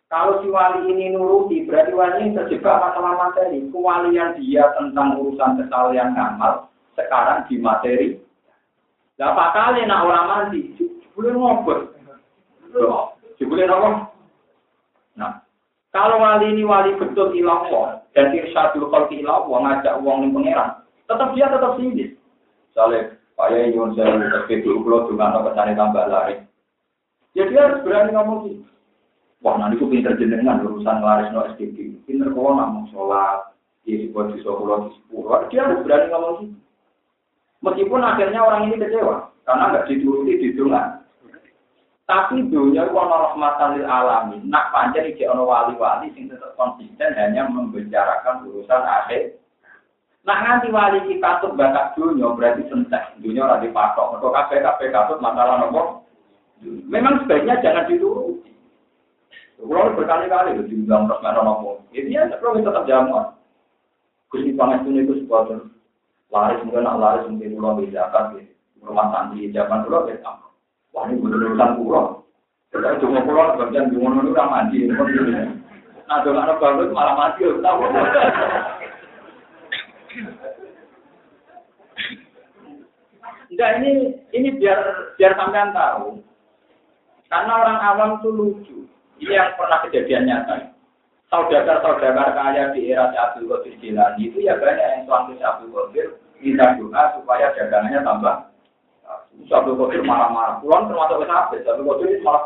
[0.10, 3.62] Kalau si wali ini nuruti, berarti wali ini terjebak masalah materi.
[3.70, 6.66] Kewalian dia tentang urusan kesalahan ngamal,
[6.97, 8.07] sekarang di materi.
[9.22, 10.74] Apa kali nak orang mandi,
[11.14, 11.93] boleh ngobrol.
[13.38, 13.89] Boleh apa?
[15.90, 17.66] Kalau wali ini wali betul ilah
[18.14, 22.14] dan irsyadul khalqi ilah ngajak uang ning pangeran, tetap dia tetap sinis.
[22.70, 26.36] Misalnya, Pak Yun saya tapi dulu kalau dengan apa cari tambah lari.
[27.34, 28.64] Ya dia harus berani ngomong gitu.
[29.40, 32.04] Wah, nanti aku pinter jenengan urusan laris no SDG.
[32.04, 33.56] Pinter kok namun sholat,
[33.88, 35.48] di sebuah di sekolah di sepuluh.
[35.48, 36.58] Dia harus berani ngomong gitu.
[37.60, 40.99] Meskipun akhirnya orang ini kecewa, karena nggak dituruti di.
[42.10, 44.41] Tapi dunia ono rahmatan lil alamin.
[44.49, 49.38] Nak panjang iki ono wali-wali sing tetap konsisten hanya membicarakan urusan akhir.
[50.26, 53.14] Nak nganti wali kita tuh bakat dunia berarti sentek.
[53.22, 54.18] Dunia ora dipatok.
[54.18, 56.01] Mergo kabeh kabeh katut masalah nopo.
[56.66, 58.57] Memang sebaiknya jangan dituruti.
[59.62, 61.86] Kalau berkali-kali itu diundang terus nggak nopo.
[61.93, 63.38] Ini ya perlu tetap jamu.
[64.34, 65.62] Gusti pangestu itu sebuah
[66.34, 67.78] laris mungkin laris mungkin pulau
[68.14, 68.34] kan
[68.82, 70.18] rumah santri zaman dulu ya
[70.94, 72.26] Wah ini bener urusan pulau.
[72.74, 74.90] Kita cuma pulau bagian bingung itu kan mandi.
[74.90, 77.46] Nah kalau ada bagus malah mati.
[77.46, 77.80] Tahu?
[83.50, 83.92] Enggak ini
[84.34, 84.80] ini biar
[85.18, 86.22] biar sampean tahu.
[87.30, 88.78] Karena orang awam itu lucu.
[89.22, 90.74] Ini yang pernah kejadian nyata.
[91.30, 96.74] Saudara-saudara kaya di era Abdul Qadir Jilani itu ya banyak yang suami Abdul Qadir minta
[96.74, 98.49] doa supaya dagangannya tambah
[99.50, 100.62] satu kodir marah-marah.
[100.62, 101.66] Pulang termasuk habis.
[101.66, 102.45] Satu kodir itu malah.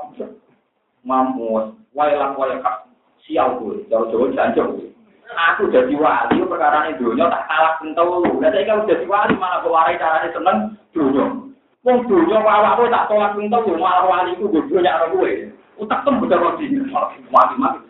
[1.04, 1.76] Mamus.
[1.94, 2.88] Wailah wailah
[3.28, 3.84] sial gue.
[3.92, 4.94] Jauh-jauh jancok
[5.34, 8.38] Aku jadi wali, perkara ini dunia tak kalah kental lu.
[8.38, 10.58] Nah, saya kalau jadi wali, malah kewarai caranya seneng
[10.94, 11.26] dunia.
[11.82, 15.50] Wong dunia gue tak tolak kental lu, malah wali itu gue dunia arah gue.
[15.82, 16.70] Utak tem bener roti,
[17.34, 17.90] mati-mati.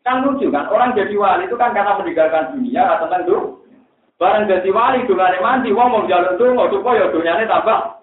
[0.00, 3.63] Kan lucu kan, orang jadi wali itu kan karena meninggalkan dunia, atau tentang dunia.
[4.14, 6.06] Barang jadi wali dungane mandi, wong mau
[6.38, 7.98] tuh, mau supaya dunyane tambah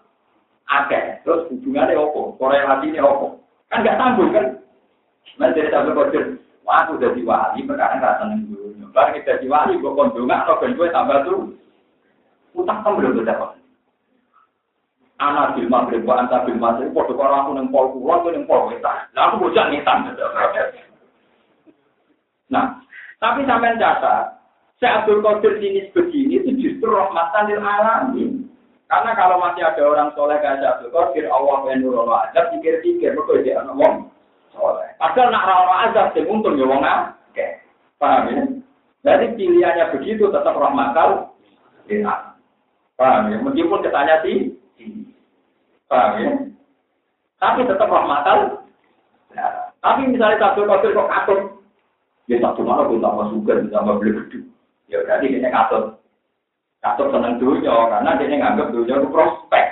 [0.68, 1.24] akeh.
[1.24, 3.40] Terus hubungannya opo, korelasinya opo.
[3.72, 4.60] Kan gak tanggung kan?
[5.40, 6.36] Nah jadi sampai kodir,
[6.68, 8.92] wah aku jadi wali, perkara nggak seneng dulu.
[8.92, 11.56] Barang jadi wali, gue kondungan, atau ben gue tambah tuh.
[12.52, 13.56] Utang kan belum berapa.
[15.22, 18.44] Anak bil maghrib, wa anta bil maghrib, podo kalau aku neng pol pulau, aku neng
[18.44, 19.08] pol wetan.
[19.16, 20.12] Nah aku bocah ngitan.
[22.52, 22.84] Nah,
[23.24, 24.41] tapi sampai catat,
[24.82, 28.50] saya Abdul Qadir jenis begini itu justru rahmatan lil alamin.
[28.90, 33.46] Karena kalau masih ada orang soleh kayak Abdul Qadir, Allah yang nurul azab, pikir-pikir, betul
[33.46, 34.10] dia anak wong
[34.50, 34.90] soleh.
[34.98, 37.62] Padahal nak rawat azab, sing untung ya wong Oke,
[38.02, 38.42] paham ya?
[39.06, 41.30] Jadi pilihannya begitu tetap rahmatal
[41.86, 42.02] lil
[42.98, 43.38] Paham ya?
[43.38, 44.58] Meskipun ketanya sih,
[45.86, 46.32] paham ya?
[47.38, 48.66] Tapi tetap rahmatal.
[49.82, 51.40] Tapi misalnya satu kafir kok katut,
[52.26, 54.51] ya satu mana pun tambah sugar, tambah beli gedung.
[54.92, 56.04] Ya berarti dia katut.
[56.84, 59.66] Katut seneng dunia, karena dia nganggap dunia itu prospek.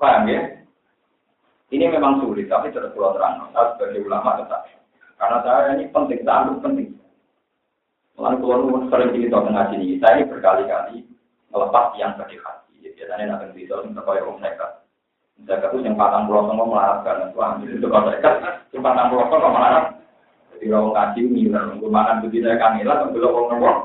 [0.00, 0.40] Paham ya?
[1.68, 3.50] Ini memang sulit, tapi terus pulau terang.
[3.52, 4.64] Saya sebagai ulama tetap.
[5.20, 6.88] Karena saya ini penting, sangat penting.
[8.14, 10.96] Lalu keluar sering cerita tengah sini, saya ini berkali-kali
[11.50, 12.78] melepas yang sedih hati.
[12.94, 14.70] Biasanya nanti bisa, misalnya om nekat.
[15.50, 17.34] Jaga itu yang patang pulau semua melaratkan.
[17.34, 19.86] Wah, itu kalau saya yang patang pulau semua melarat.
[20.54, 23.78] Jadi kalau ngaji ngiler, gue makan begitu kangilah, tapi kalau mau ngomong,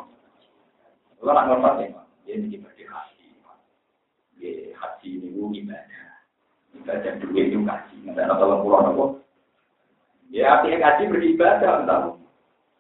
[1.20, 3.28] gue nak ngomong ya, dia ini berarti haji.
[4.40, 5.28] Ya, haji ini?
[6.80, 9.06] Ibadah duit itu nggak ada tolong pulau nopo.
[10.32, 12.16] Ya, artinya beribadah, entah.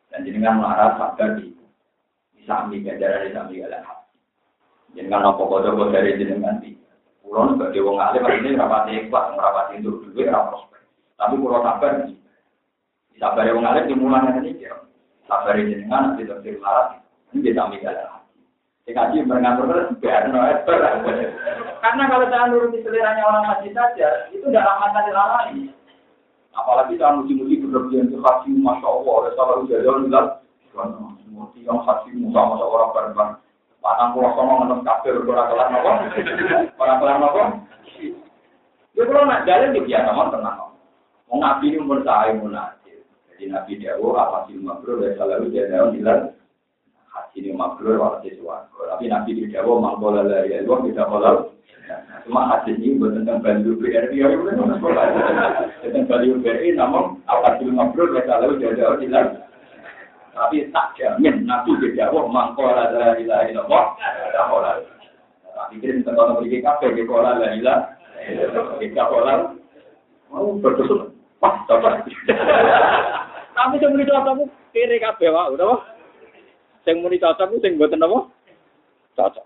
[0.10, 0.62] Dan jenengan
[0.98, 1.54] sabar di
[2.86, 2.98] gak
[3.84, 4.08] haji.
[5.20, 6.80] Nopo kode-kode dari jenengan di
[7.20, 10.26] Kulo sebagai wong alim ini rapati ikhlas, rapati duit.
[11.20, 11.94] Tapi sabar.
[13.20, 13.52] Sabar
[14.42, 14.74] ini ya.
[15.30, 16.26] Sabar jenengan nanti.
[17.30, 17.94] Ini bisa mikir
[18.90, 20.42] Ya mengatur terus biar no
[21.80, 25.62] Karena kalau saya nuruti seleranya orang haji saja, itu tidak rahmatan dilalai.
[26.58, 30.28] Apalagi saya muji-muji berlebihan ke haji, masya Allah, oleh salah jalan bilang,
[30.74, 33.16] semua tiang haji, musa masa orang bareng
[33.80, 35.32] Patang pulau sama menurut kafir nopo?
[36.84, 37.42] Ora kelar nopo?
[38.92, 40.76] Ya kalau nak jalan di biasa mau tenang.
[41.32, 43.08] Mau ini umur saya munajat.
[43.32, 46.36] Jadi nabi Dawo apa sih makro ya selalu dia Dawo bilang
[47.10, 48.86] haji ini makro wala sesuatu.
[48.86, 51.38] Tapi nabi di Dawo mangkola dari Allah tidak kolal.
[52.26, 54.57] Cuma haji ini buat tentang bantu BRI ya itu kan.
[55.82, 59.30] Tentang bantu BRI namun apa sih makro ya selalu dia Dawo bilang.
[60.38, 63.86] Tapi tak jamin nabi dijawab mangkola la ilaha illallah
[64.47, 64.72] kola
[65.60, 67.91] tapi kirim tentang beri kafe di kola la ilaha
[68.80, 69.51] kita kola.
[70.32, 71.12] Mau berdosa.
[71.41, 71.99] Pas coba.
[73.60, 75.82] Tapi yang muni cocok kiri kafe wah udah wah
[76.90, 78.34] yang muni cocok sing buatan apa
[79.14, 79.46] cocok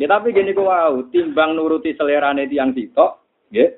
[0.00, 3.20] Ya tapi gini kok wow, timbang nuruti selerane tiang sitok,
[3.52, 3.68] ya.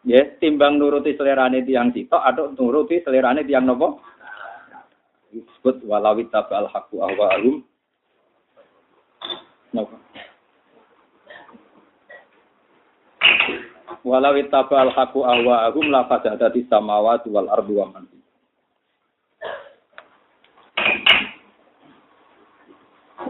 [0.00, 4.00] Ya, timbang nuruti selerane tiang sitok atau nuruti selerane tiang nopo?
[5.28, 7.60] Disebut walawit tabal haku ahwa'alum.
[9.76, 9.92] Nopo?
[14.08, 18.15] Walawit tabal haku ahwa'ahum la fasadati samawati wal ardu wa man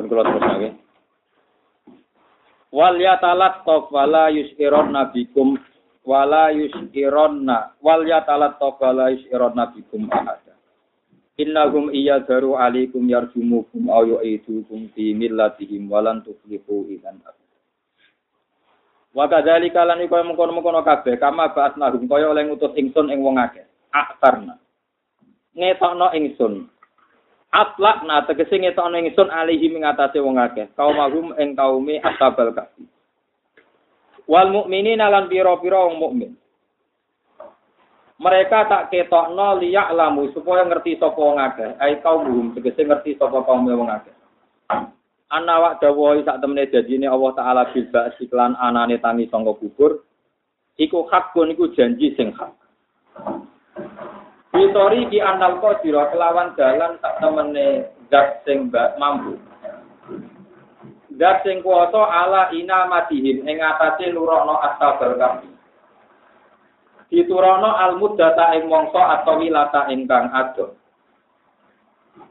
[0.07, 0.71] Kalau terus lagi.
[2.71, 5.57] Wal yatalat wala yus'iron nabikum
[6.07, 10.55] wala yusironna wal yatalat tabala yusironna bikum ahada.
[11.37, 17.21] Innahum iya daru alaikum yarjumukum aw yu'idukum fi millatihim walan tuflihu idan
[19.17, 23.65] Wa kadzalika lan iku mengkono-mengkono kabeh kama ba'atnahum kaya oleh ngutus ingsun ing wong akeh.
[23.93, 24.61] Aktarna
[25.57, 26.69] ngetokno ingsun
[27.55, 32.85] atlakna tegese ngetokno ingsun alihi ing atase wong akeh kaum agum ing kaume asabal kafi
[34.27, 36.35] Wal mukminin lan pira-pira wong mukmin.
[38.19, 41.79] Mereka tak ketokno liyak lamu supaya ngerti sapa wong akeh.
[41.79, 44.15] Ai kaum tegese ngerti sapa kaum wong akeh.
[45.31, 47.87] Ana wak dawuh sak temene janjine Allah taala bil
[48.19, 50.03] siklan anane tangi sangka kubur.
[50.75, 52.51] Iku hakun iku janji sing hak.
[54.57, 59.37] Bitori di anal kodiro kelawan dalan tak temene zat sing mampu.
[61.21, 65.53] Zat sing kuwasa ala ina matihim ing atase nurono astabal kami.
[67.13, 70.73] Diturono al muddata ing mongso atau wilata ingkang ado.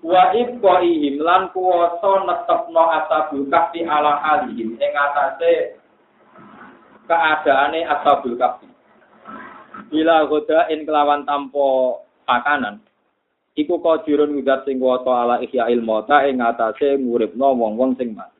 [0.02, 5.78] Wa ibqaihim lan kuwasa netepno asabul kahfi ala alihim ing atase
[7.06, 8.66] keadaane asabul kahfi.
[9.94, 12.82] Bila goda in kelawan tampo pakanan.
[13.56, 18.36] Iku kadirun widat sing kuwasa ala ihya ilmota ing atase nguripno wong-wong sing mati.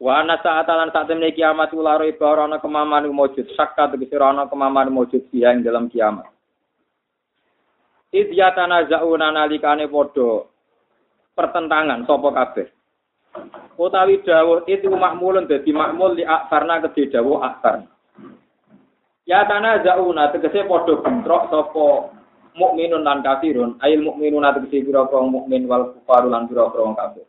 [0.00, 4.48] Wa ana sa'atalan saat temne kiamat ulah ro iba ana kemaman mujud sakka tegese ana
[4.48, 6.24] kemaman mujud dia ing dalam kiamat.
[8.14, 10.48] Idh yatanaza'una nalikane padha
[11.34, 12.68] pertentangan sapa kabeh.
[13.74, 17.82] Utawi dawuh itu makmulun dadi makmul li akarna kedhe dawuh akar.
[19.24, 22.12] Ya tanaza'una tegese padha bentrok sapa
[22.60, 27.24] mukminun lan kafirun, ayil mukminun tegese pira-pira mukmin wal kufaru lan pira-pira kafir.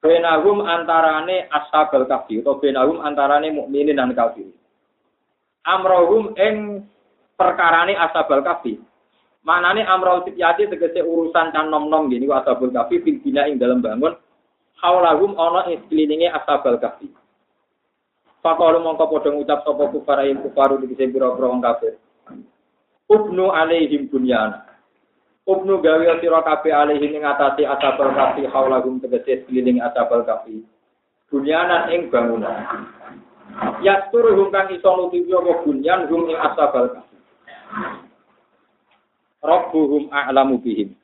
[0.00, 4.48] Benahum antarane ashabal kafir atau benahum antarane mukminin dan kafir.
[5.68, 6.88] Amrohum ing
[7.36, 8.80] perkarane ashabal kafir.
[9.44, 14.16] Manane amrul sityati tegese urusan can nom-nom gini ashabul kafir bina ing dalam bangun
[14.80, 17.12] haulahum ana ing sekelilinge ashabal kafir.
[18.40, 22.00] Fakalu mongko padha ngucap sapa kufar ing kufaru dikise pira-pira wong kafir.
[23.12, 24.64] Ubnu alaihim bunyan.
[25.44, 30.64] Ubnu gawe sira kabeh alaihim ing atase asabal kafi haulahum tegese keliling asabal kafi.
[31.28, 32.86] Bunyanan ing bangunan.
[33.84, 37.16] Yasturuhum kang iso nutupi apa bunyan hum ing asabal kafi.
[39.44, 40.96] Rabbuhum a'lamu bihim.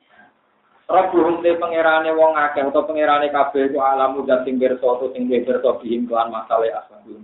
[0.87, 5.27] Rabbuhum te pangerane wong akeh utawa pangerane kabeh iku alamu dat sing pirsa utawa sing
[5.27, 7.19] pirsa bihim kelan masalah kafi.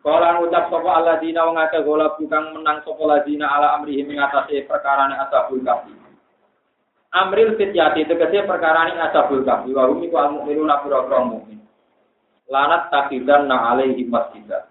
[0.00, 4.64] Kala ngucap sapa alladzina wong akeh gola bukan menang sapa alladzina ala amrihim ing atase
[4.64, 5.92] perkarane asabul kafi.
[7.12, 11.60] Amril fityati tegese perkarane asabul kafi hum iku al-mu'minuna pira-pira mukmin.
[12.48, 14.64] Lanat takidan na alaihi masjidah.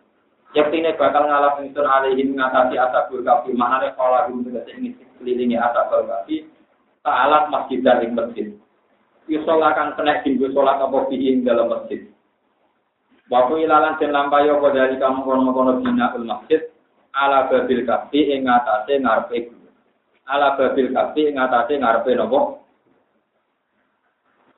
[0.58, 6.10] Yaktine bakal ngalap ingsun alaihi ngatasi asabul kafi maknane kala hum tegese ngisi kelilingi asabul
[6.10, 6.55] kafi
[7.06, 8.48] ta'alat masjid dan ing masjid.
[9.30, 12.10] Yusolah kang kena tinggu sholat apa fihi dalam masjid.
[13.30, 16.62] Waktu ilalan den lampayo apa dari kamu kono-kono bina ul masjid
[17.14, 19.50] ala babil kafi ing atase ngarepe
[20.30, 22.62] ala babil kafi ing atase ngarepe nopo?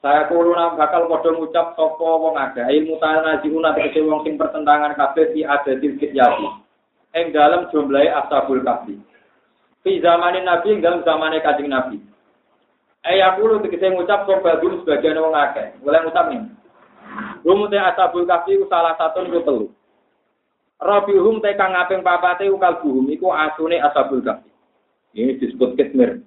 [0.04, 2.64] Saya kuruna bakal padha ngucap sapa wong akeh.
[2.64, 6.48] Ilmu tanazihuna tegese wong sing pertentangan kabeh di adatil kityati.
[7.16, 9.00] Ing dalam jumlahe ashabul kafi
[9.88, 11.96] fi zamanin nabi ing dalam zamane kanjeng nabi
[13.08, 16.44] Eh aku lu tegese ngucap sapa dulu sebagian wong akeh boleh ngucap nih
[17.48, 19.66] Rumute asabul kafi salah satu niku telu.
[20.78, 24.52] Rabihum te kang ngaping papate ukal buhum iku asune asabul kafi.
[25.16, 26.22] Ini disebut kitmir.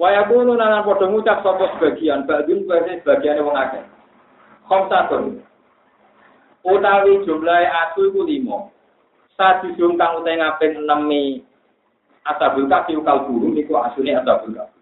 [0.00, 3.84] Kulo nang padha ngucap sapa sebagian, badun kuwi sebagian wong akeh.
[4.64, 5.44] Khamsatun.
[6.64, 9.36] Utawi jumlahe asu iku 5.
[9.36, 11.44] Sadisung kang utahe ngaping 6
[12.24, 14.79] asabul kafi ukal buhum iku asune asabul kafi.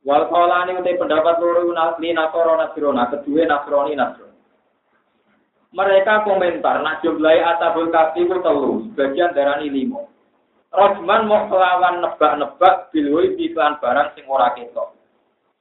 [0.00, 1.68] Wal qolani utai pendapat loro
[2.00, 4.38] li nasoro nasrona, kedua nasroni nasroni.
[5.70, 10.10] Mereka komentar, nak jumlahi asabul kafi itu telu, sebagian darani limo.
[10.70, 14.94] Rojman mau kelawan nebak-nebak bilwoi biklan barang sing ora ketok.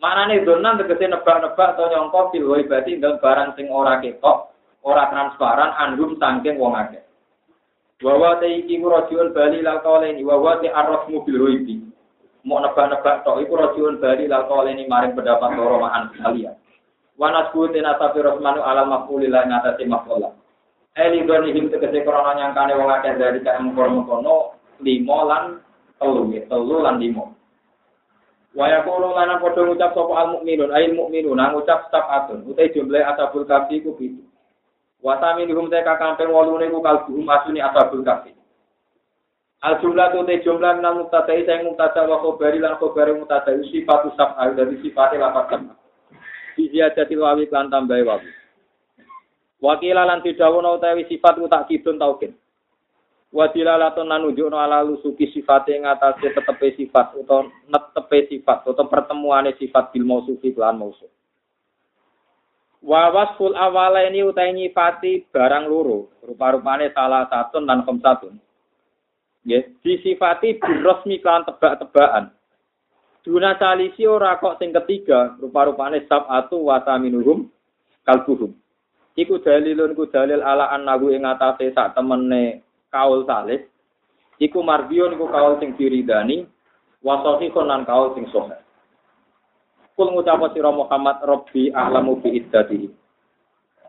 [0.02, 4.54] Maknane donan tegese nebak-nebak atau nyongko bilwoi berarti dalam barang sing ora ketok,
[4.86, 7.02] ora transparan, anhum sangking wong akeh.
[8.00, 11.89] Wawa te iki rajiun bali lal kauleni, wawa te arrosmu bilwoi bi.
[12.50, 16.58] Mau nebak-nebak tok iku rajiun bali lal kauleni maring pendapat loro ma'an kalian.
[17.14, 20.34] Wanas kutin asafi rosmanu ala mafulillah ngatasi mafulah.
[20.97, 21.22] Eli
[21.54, 24.58] him tegese korona nyangkane wong akeh dari kaya mengkono-mengkono
[25.30, 25.62] lan
[26.02, 27.38] telu ya, telu lan limo.
[28.58, 32.50] Waya kulo lan padha ngucap sapa al mukminun, ail mukminun ngucap atun.
[32.50, 34.26] utai jumlah asabul kafi ku pitu.
[35.06, 38.34] Wasami hum te kakampeng wolune ku kalbu masuni asabul kafi.
[39.60, 44.16] Al jumlah tu te jumlah minal mutadai saya mutada wa khobari lan khobari mutada sifatu
[44.16, 45.76] sab'al dari sifatnya lapat sab'al.
[46.55, 48.32] Bizia jati wawi klan tambahi wawi.
[49.60, 52.32] Wakila lan didawono utawi sifat tak kidun taukin.
[53.30, 58.89] Wadila laton lan nunjukno ala lusuki sifat yang atasnya tetepe sifat atau netepe sifat atau
[58.89, 61.14] pertemuane sifat bil mausufi klan mausuf.
[62.82, 68.39] Wa wasful awala ini utai nyifati barang loro, rupa-rupane salah satu dan komsatun.
[69.48, 72.36] Ya, disifati birosmi klan tebak-tebakan.
[73.24, 77.48] Duna salisi ora kok sing ketiga, rupa-rupane sab'atu wa saminuhum
[78.04, 78.56] kalbuhum.
[79.20, 83.68] Iku dalilun ku dalil ala annahu ing atase sak temene kaul salih.
[84.40, 86.48] Iku marbion iku kaul sing diridani,
[87.04, 88.60] wa sahihun lan kaul sing sahih.
[90.00, 92.88] Kul ngucap sira Muhammad Rabbi a'lamu bi iddatihi.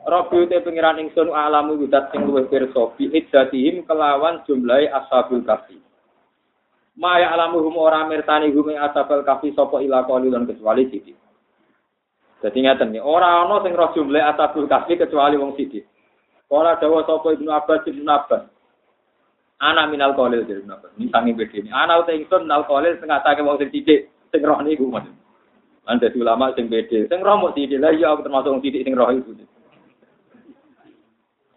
[0.01, 5.77] Rabbi te pengiran ingsun a'lamu yudat sing luwih pirsa bi iddatihim kelawan jumlahe ashabul kafi.
[6.97, 11.17] Maya alamuhum ora mirsani hum ing asabal kafi sapa ila qalilun kecuali sithik.
[12.41, 15.85] Dadi ngaten iki, ora ana sing roh jumlah asabul kafi kecuali wong sithik.
[16.49, 18.49] Ora dawa sapa Ibnu Abbas Ibnu Abbas.
[19.61, 20.97] Ana minal qalil dari Ibnu Abbas.
[20.97, 21.69] Ini sangi beda ini.
[21.69, 25.13] Ana uta ingsun minal qalil sing ngatake wong sithik, sing roh niku maksud.
[25.85, 27.05] Lan dadi ulama sing beda.
[27.05, 27.77] Sing roh mung sithik.
[27.77, 29.37] Lah iya aku termasuk wong sithik sing roh iku.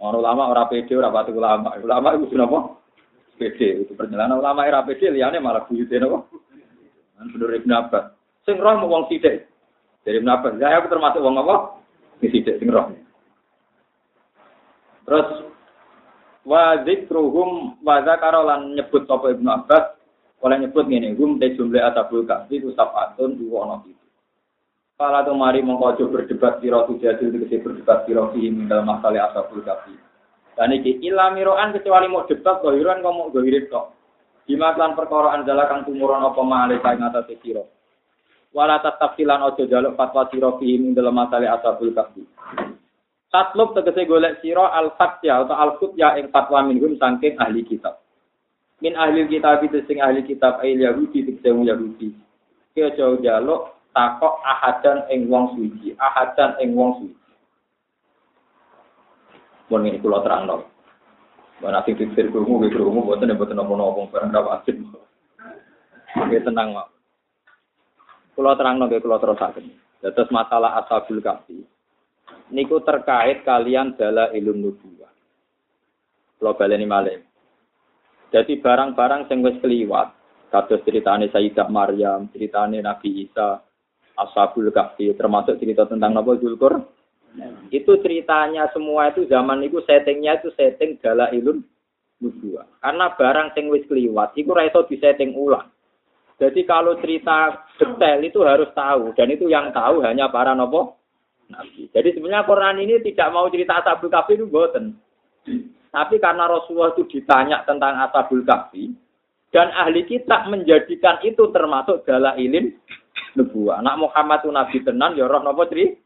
[0.03, 1.79] Orang ulama ora pede ora pati ulama.
[1.79, 2.83] Ulama itu napa?
[3.39, 6.27] PD itu perjalanan ulama era PD liane malah buyute nopo.
[7.15, 8.11] Kan bener Ibnu Abbas.
[8.43, 9.47] Sing roh mau wong sithik.
[10.03, 11.79] Dari Ibnu Abbas, saya aku termasuk wong apa?
[12.19, 12.91] Sing sithik sing roh.
[15.07, 15.27] Terus
[16.43, 19.95] wa dzikruhum wa zakarolan nyebut sapa Ibnu Abbas
[20.43, 24.02] oleh nyebut ngene hum de jumlah atabul kafi ku sabatun ono itu.
[24.93, 29.97] Pala tu mari mongko berdebat sira tu jadi berdebat sira fi dalam masalah atabul kafi.
[30.53, 33.97] Dan iki ilamiroan kecuali mau debat gohiran kok mau gohirin kok.
[34.45, 37.65] Dimatlan perkara anjala kang tumurun apa male kae ngatasé sira.
[38.53, 42.21] Wala tafsilan ojo jaluk fatwa sira fi ing dalam masalah asabul kahfi.
[43.33, 47.97] Tatlub tegese golek sira al-fatya atau al-futya ing fatwa minhum saking ahli kitab.
[48.77, 52.13] Min ahli kitab itu sing ahli kitab ayil Yahudi tegese Yahudi.
[52.77, 57.21] Kaya jauh jaluk takok ahadan ing wong suci, ahadan ing wong suci.
[59.69, 60.67] Mun ngene kula terangno.
[61.61, 64.83] Mana sing pikir krungu, krungu boten boten napa-napa barang ra wajib.
[66.13, 66.87] Oke tenang, Pak.
[68.33, 69.71] Kulo terang nongke kulo terusaken.
[70.03, 71.63] Terus masalah ashabul kafi.
[72.51, 75.13] Niku terkait kalian dala ilmu nubuwah.
[76.41, 77.23] Kulo baleni malih.
[78.33, 80.09] Jadi barang-barang sing wis keliwat,
[80.49, 83.61] kados ceritane Sayyidah Maryam, ceritane Nabi Isa,
[84.13, 86.85] Ashabul Kahfi, termasuk cerita tentang Nabi Zulkur.
[87.73, 91.65] Itu ceritanya semua itu zaman itu settingnya itu setting dala ilun.
[92.79, 95.73] Karena barang sing wis keliwat, itu raiso disetting ulang.
[96.39, 100.97] Jadi kalau cerita detail itu harus tahu dan itu yang tahu hanya para nopo
[101.47, 101.87] nabi.
[101.93, 104.97] Jadi sebenarnya Quran ini tidak mau cerita Ashabul Kahfi itu boten.
[105.93, 108.91] Tapi karena Rasulullah itu ditanya tentang Ashabul Kahfi
[109.53, 112.73] dan ahli kitab menjadikan itu termasuk ilin
[113.37, 113.85] nubuah.
[113.85, 116.01] Anak Muhammad itu nabi tenan ya roh nopo cerita.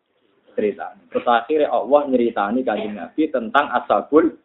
[0.57, 0.91] cerita.
[1.13, 4.35] Terus akhirnya Allah nyeritani kanjeng Nabi tentang Ashabul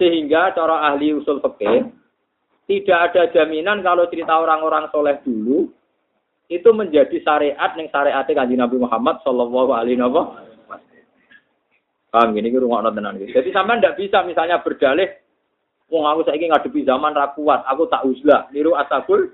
[0.00, 1.92] sehingga cara ahli usul fikih
[2.64, 5.68] tidak ada jaminan kalau cerita orang-orang soleh dulu
[6.48, 10.48] itu menjadi syariat yang syariatnya kanji Nabi Muhammad Shallallahu Alaihi Wasallam.
[12.10, 13.22] Paham gini rumah tenan.
[13.22, 15.19] Jadi sama ndak bisa misalnya berdalih,
[15.90, 19.28] wong aku saya ngadepi zaman rakuat, aku tak uzlah, niru asabul,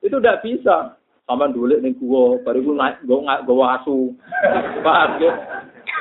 [0.00, 0.96] itu ndak bisa.
[1.22, 4.10] Sama dulu nih gua, baru gua naik, gua gua asu,
[4.82, 5.30] paham gitu.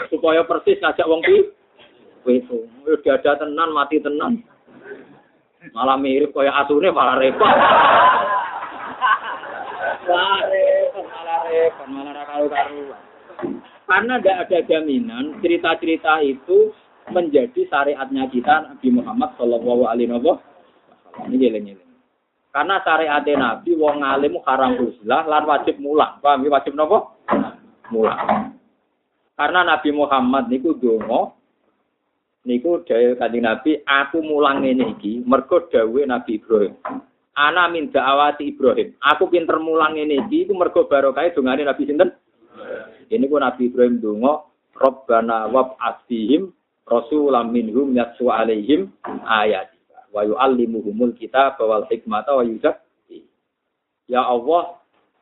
[0.10, 1.46] Supaya persis ngajak wong pi,
[2.30, 4.42] itu, udah ada tenan, mati tenan.
[5.78, 7.46] Malah mirip kaya asune malah repot.
[10.10, 12.98] malah repot, malah repot, malah karu-karuan.
[13.86, 16.74] Karena tidak ada jaminan cerita-cerita itu
[17.12, 20.40] menjadi syariatnya kita Nabi Muhammad Shallallahu Alaihi Wasallam.
[21.28, 21.92] Ini geleng-geleng.
[22.52, 26.20] Karena syariat Nabi wong alim haram uzlah lan wajib mulang.
[26.20, 27.16] Paham ya wajib nopo?
[27.92, 28.56] Mulang.
[29.40, 31.32] Karena Nabi Muhammad niku donga
[32.46, 36.74] niku dawuh Kanjeng Nabi, aku mulang ngene iki mergo dawuhe Nabi Ibrahim.
[37.38, 38.98] Ana min da'awati Ibrahim.
[39.00, 42.12] Aku pinter mulang ngene iki iku mergo barokah dongane Nabi sinten?
[43.08, 44.44] Ini ku Nabi Ibrahim donga,
[44.76, 46.52] Rabbana wab'ats fihim
[46.88, 48.92] rasulam minhum yatsu alaihim
[49.26, 49.72] ayat
[50.12, 53.26] wa yu'allimuhumul kitab wal hikmata wa yuzakki.
[54.12, 54.82] Ya Allah,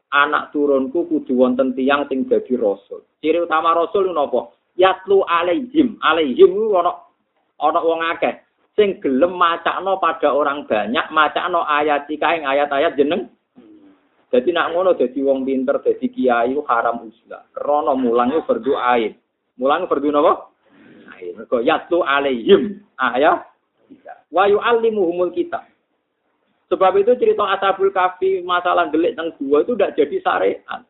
[0.10, 3.06] anak turunku kudu wonten tiyang sing dadi rasul.
[3.22, 4.50] Ciri utama rasul napa?
[4.80, 6.02] Yatlu alaihim.
[6.02, 7.06] Alaihim ana
[7.62, 8.42] ana wong akeh
[8.74, 13.28] sing gelem macakno pada orang banyak, macakno ayat kae ayat-ayat jeneng.
[14.30, 17.50] Jadi nak ngono dadi wong pinter, dadi kiai haram usla.
[17.50, 19.18] Krana mulang iku fardu ain.
[19.58, 20.49] Mulang fardu napa?
[21.20, 21.36] Ain.
[21.36, 23.44] Mergo yatu alaihim ayat
[24.32, 25.68] wa yu'allimuhumul kitab.
[26.70, 30.82] Sebab itu cerita Ashabul Kafi masalah gelik teng gua itu tidak jadi syariat.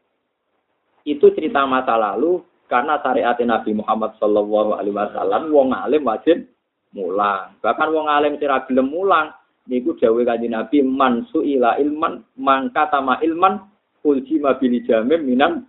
[1.08, 6.46] Itu cerita masa lalu karena syariat Nabi Muhammad Shallallahu Alaihi Wasallam wong alim wajib
[6.92, 7.56] mulang.
[7.64, 9.32] Bahkan wong alim sira gelem mulang
[9.72, 13.64] niku dawuh kanjeng Nabi man suila ilman man katama ilman
[14.04, 15.64] ulji mabili jamim minan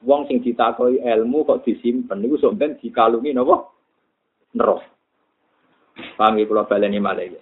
[0.00, 3.75] wong sing ditakoi ilmu kok disimpen niku sampeyan dikalungi napa
[4.56, 4.88] neraka.
[6.16, 7.36] Paham ya kula baleni malih.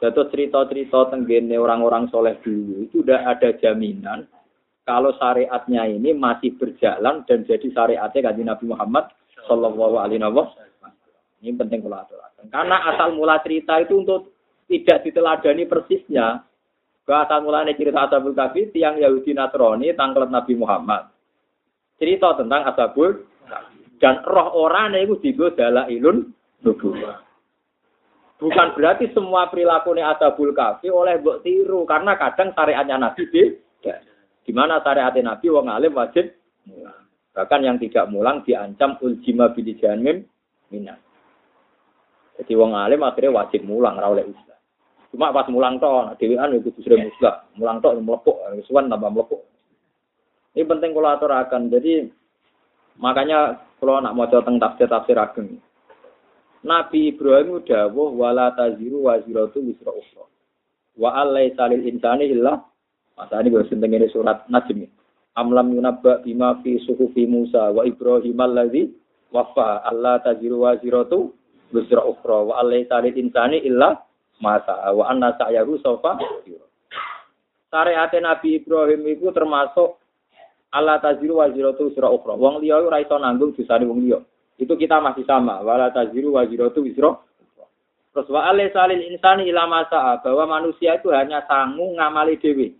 [0.00, 4.26] Dato cerita-cerita tenggene orang-orang soleh dulu itu udah ada jaminan
[4.82, 9.14] kalau syariatnya ini masih berjalan dan jadi syariatnya kanjeng Nabi Muhammad
[9.46, 10.90] Shallallahu Alaihi Wasallam.
[11.42, 12.44] Ini penting kalau aturakan.
[12.50, 14.34] Karena asal mula cerita itu untuk
[14.66, 16.42] tidak diteladani persisnya.
[17.02, 21.10] Ke asal mulanya cerita Ashabul Kahfi, tiang Yahudi Nasrani, tangklet Nabi Muhammad.
[21.98, 23.26] Cerita tentang Ashabul
[23.98, 26.30] dan roh orang itu juga adalah ilun
[26.62, 27.22] nubuah.
[28.42, 34.02] Bukan berarti semua perilaku ini Ashabul Kahfi oleh mbok tiru karena kadang syariatnya Nabi beda.
[34.42, 36.26] Di mana syariat Nabi wong alim wajib
[36.66, 37.06] mulang.
[37.38, 40.26] Bahkan yang tidak mulang diancam uljima bidijanmim
[40.74, 40.98] minat.
[42.42, 44.26] Jadi wong alim akhirnya wajib mulang ra oleh.
[45.14, 47.34] Cuma pas mulang toh, dhewean itu sudah muslah.
[47.60, 48.36] Mulang toh mlepuk,
[48.66, 49.44] suwan tambah mlepuk.
[50.56, 51.68] Ini penting kalau aturakan.
[51.68, 52.10] Jadi
[52.98, 55.62] makanya kalau nak mau tentang tafsir tafsir ageng.
[56.62, 60.24] Nabi Ibrahim dawuh wala taziru wa ziratu wisra ukhra.
[60.94, 62.62] Wa alai salil insani illa
[63.12, 64.88] Masa ini gue senteng ini surat Najm.
[65.36, 68.92] Amlam yunabba bima fi suhufi Musa wa Ibrahim alladzi
[69.32, 71.32] wafa Allah taziru wa ziratu
[71.72, 73.96] busra ukhra wa alai salil insani illa
[74.44, 76.20] masa wa anna sa'yahu sofa
[77.72, 79.96] Syariat Nabi Ibrahim itu termasuk
[80.68, 82.36] Allah taziru wa ziratu busra ukhra.
[82.36, 84.20] Wong liya ora iso nanggung dosane wong liya.
[84.60, 85.60] Itu kita masih sama.
[85.64, 87.24] Wala taziru waziratu wisro.
[88.12, 92.76] Terus wa salil insani ila masa bahwa manusia itu hanya sanggup ngamali dewi.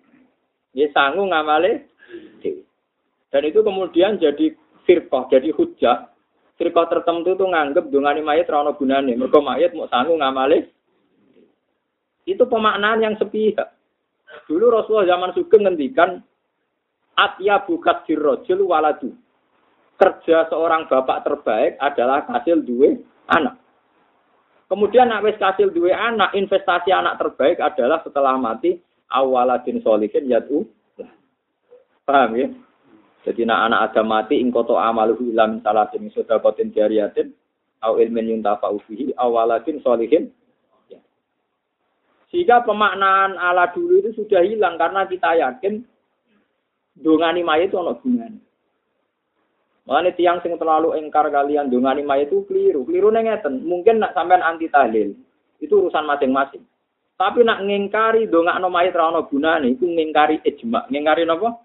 [0.76, 1.80] Ya sanggup ngamali
[2.44, 2.62] dewi.
[3.32, 4.52] Dan itu kemudian jadi
[4.84, 6.12] firqah, jadi hujah.
[6.60, 9.16] Firqah tertentu itu nganggep dongani mayat rana gunane.
[9.16, 10.68] Mergo mayat mau sanggup ngamali.
[12.28, 13.72] Itu pemaknaan yang sepihak.
[14.44, 16.20] Dulu Rasulullah zaman Sugeng ngendikan
[17.16, 19.16] atya bukat dirrojul waladu.
[20.02, 22.98] Kerja seorang bapak terbaik adalah hasil dua
[23.30, 23.54] anak.
[24.66, 28.82] Kemudian nak wis hasil dua anak, investasi anak terbaik adalah setelah mati
[29.14, 30.66] awaladin solihin yatu.
[32.02, 32.50] Paham ya?
[33.22, 37.30] Jadi nak anak ada mati ingkoto amaluhu ilam salatin sodakotin jariyatin
[37.86, 40.34] au ilmin yuntafa ufihi awaladin solihin
[42.32, 45.84] sehingga pemaknaan ala dulu itu sudah hilang karena kita yakin
[46.96, 48.40] dongani mayat itu ono gunane.
[49.82, 52.86] Makanya tiang sing terlalu engkar kalian dongani mayat itu keliru.
[52.86, 53.66] Keliru ngeten.
[53.66, 55.10] Mungkin nak sampean anti tahlil.
[55.58, 56.62] Itu urusan masing-masing.
[57.18, 60.86] Tapi nak ngingkari dongakno mayat ra ono gunane iku ngingkari ijma.
[60.90, 61.58] Ngingkari napa?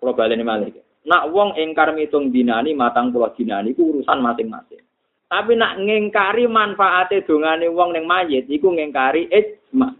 [0.00, 0.72] Kalau baleni malih.
[1.06, 4.82] Nak wong engkar mitung dinani matang pulau dinani itu urusan masing-masing.
[5.26, 9.92] Tapi nak ngengkari manfaate dongane wong ning mayit iku ngengkari ijma.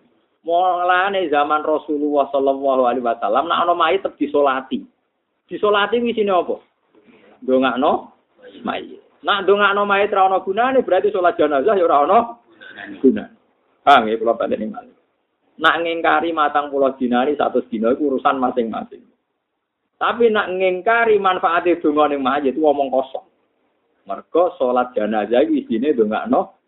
[0.46, 4.86] Mulane zaman Rasulullah sallallahu alaihi wasallam nak ana mayit tetep disolati.
[5.46, 6.58] Disolati kuwi sine apa?
[7.38, 8.10] Dongakno
[8.66, 8.98] mayit.
[9.22, 12.18] Nak dongakno mayit ra ana gunane berarti salat jenazah ya ora ana
[12.98, 13.34] gunane.
[13.86, 14.96] Paham ya kula pateni malih.
[15.62, 19.06] Nak ngengkari matang pulau dinari satu dina iku urusan masing-masing.
[19.96, 23.26] Tapi nak ngengkari manfaate dongane mayit itu omong kosong.
[24.10, 26.58] Mergo salat jenazah iki isine ndongakno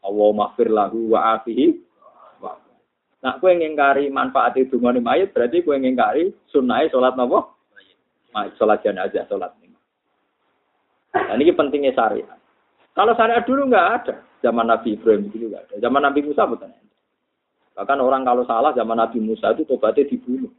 [0.00, 1.88] Allah maghfir lahu wa afihi.
[3.20, 7.59] Nah, kowe ngingkari manfaat itu mayit berarti kowe ngingkari sunnahe salat napa?
[8.30, 9.74] Salat jenazah salat ini.
[11.10, 12.38] Nah, ini pentingnya syariat.
[12.94, 16.68] Kalau syariat dulu nggak ada, zaman Nabi Ibrahim dulu nggak ada, zaman Nabi Musa ada.
[17.74, 20.50] Bahkan orang kalau salah zaman Nabi Musa itu tobatnya dibunuh.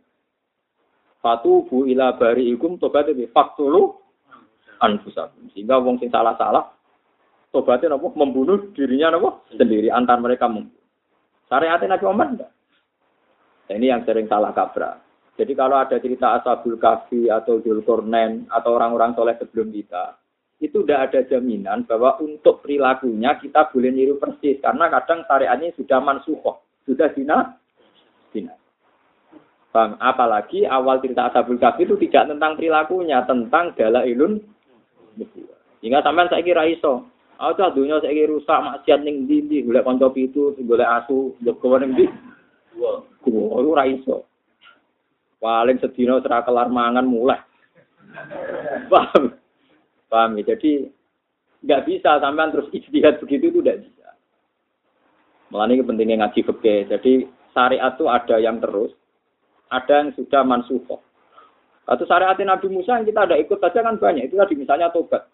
[1.22, 3.93] Fatubu ila bari'ikum tobatnya di faktulu
[4.82, 5.53] anfusakum.
[5.53, 6.65] Sehingga wong sing salah-salah
[7.53, 10.82] tobatnya nopo membunuh dirinya nopo sendiri antar mereka membunuh.
[11.51, 12.51] Syariatnya Nabi Muhammad enggak.
[13.69, 14.99] Nah, ini yang sering salah kaprah.
[15.42, 20.22] Jadi kalau ada cerita Ashabul Kahfi atau Dzulkarnain atau orang-orang soleh sebelum kita,
[20.62, 25.98] itu tidak ada jaminan bahwa untuk perilakunya kita boleh niru persis karena kadang syariatnya sudah
[25.98, 27.58] mansuhoh, sudah dina,
[28.30, 28.54] dina.
[29.74, 34.38] Bang, apalagi awal cerita Ashabul Kahfi itu tidak tentang perilakunya, tentang dalailun
[35.82, 37.10] Hingga sampean saya kira iso.
[37.42, 41.34] Aku cah dunia saya kira rusak maksiat ning ndi ndi golek kanca pitu, golek asu,
[41.42, 42.06] jogo ning ndi.
[42.78, 43.02] Gua
[43.58, 44.30] ora iso.
[45.42, 47.42] Paling sedina ora kelar mangan mulai.
[48.94, 49.34] Paham?
[50.06, 50.54] Paham ya?
[50.54, 50.86] Jadi
[51.66, 54.08] nggak bisa sampean terus ijtihad begitu itu tidak bisa.
[55.50, 56.80] Malah ini pentingnya ngaji fikih.
[56.94, 57.26] Jadi
[57.58, 58.94] syariat itu ada yang terus,
[59.74, 61.02] ada yang sudah mansuhoh.
[61.89, 64.30] Atau syariat Nabi Musa yang kita ada ikut saja kan banyak.
[64.30, 65.26] Itu tadi misalnya tobat.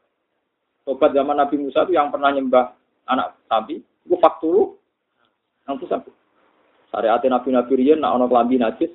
[0.87, 2.71] Tobat zaman Nabi Musa itu yang pernah nyembah
[3.11, 4.79] anak sapi, itu fakturu
[5.67, 6.15] yang sapi.
[6.95, 8.91] Syariat Nabi Nabi Rian, nak ono najis,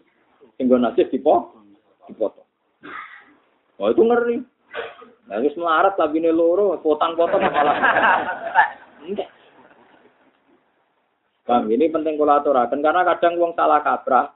[0.56, 1.54] tinggal najis dipo,
[2.08, 2.48] dipotong.
[3.80, 4.36] Oh itu ngeri.
[5.26, 7.76] Nah, melarat tapi ini loro, potong-potong malah.
[9.00, 9.30] Enggak.
[11.42, 14.30] Bang, ini penting kolaborasi karena kadang uang salah kaprah,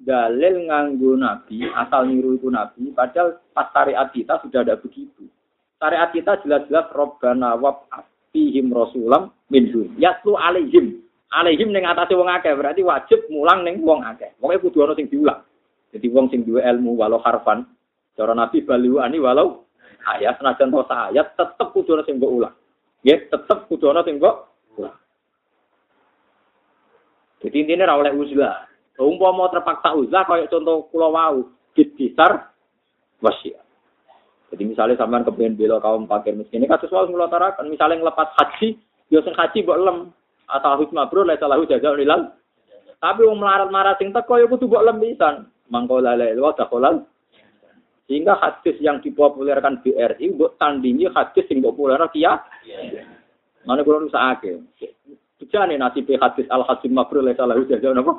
[0.00, 5.28] dalil nganggo nabi, asal niru itu nabi, padahal pas syariat kita sudah ada begitu.
[5.76, 7.84] Syariat kita jelas-jelas robbana wab
[8.32, 9.92] fihim rasulam minhum.
[10.00, 11.04] Yaslu alaihim.
[11.28, 14.32] Alaihim ning atase wong akeh berarti wajib mulang ning wong akeh.
[14.40, 15.44] Pokoke kudu ana sing diulang.
[15.96, 17.64] Jadi wong sing duwe ilmu walau harfan,
[18.12, 19.64] cara nabi baliu ani walau
[20.04, 22.52] ayat senajan to ayat tetep kudu ana sing mbok.
[23.00, 24.44] Nggih, tetep kudu ana sing mbok.
[27.40, 28.68] Jadi intinya ra oleh uzlah.
[29.00, 32.52] Umpama terpaksa uzlah kayak contoh pulau wau, besar
[33.24, 33.64] wasiat.
[34.52, 38.76] Jadi misalnya sampean kepengen bela kaum fakir miskin ini kasus wau ngelotarakan misalnya ngelepas haji,
[39.08, 39.98] yo sing haji mbok lem
[40.44, 42.36] atau harus mabrur lah salahu jaza ulilal.
[43.00, 45.48] Tapi wong melarat-marat sing teko yo kudu mbok lem pisan.
[45.70, 47.02] Mangko lale wa dakolal.
[48.06, 52.38] Sehingga hadis yang dipopulerkan BRI mbok tandingi hadis sing populer kia.
[53.66, 54.62] Mana kulo rusake.
[55.42, 58.14] Bejane nasib hadis al hasim mabrur la salahu jaza napa?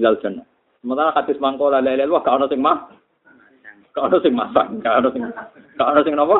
[0.00, 0.46] ilal jannah.
[0.82, 2.90] Sementara hadis mangkola lelel wah gak ono sing mah.
[3.94, 5.22] Gak ono sing masang, gak ono sing
[5.78, 6.36] gak ono sing napa?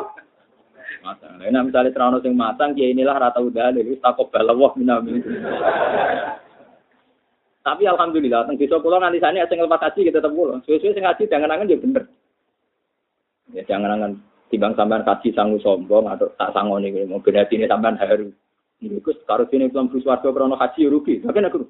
[1.05, 1.33] Masang.
[1.37, 5.21] Nah, misalnya terano sing masang ya inilah rata udah wis takok balawah minami.
[7.65, 10.61] Tapi alhamdulillah teng desa kula nganti sane sing lepas haji kita tetep kula.
[10.69, 12.03] Suwe-suwe sing haji jangan angen ya bener.
[13.57, 14.21] Ya jangan angen
[14.53, 18.29] Timbang sampean kaji sangu sombong atau tak sangoni mau berarti ini sampean haru.
[19.01, 21.25] Gus karo sini belum Gus warga krono kaji ya rugi.
[21.25, 21.65] Tapi aku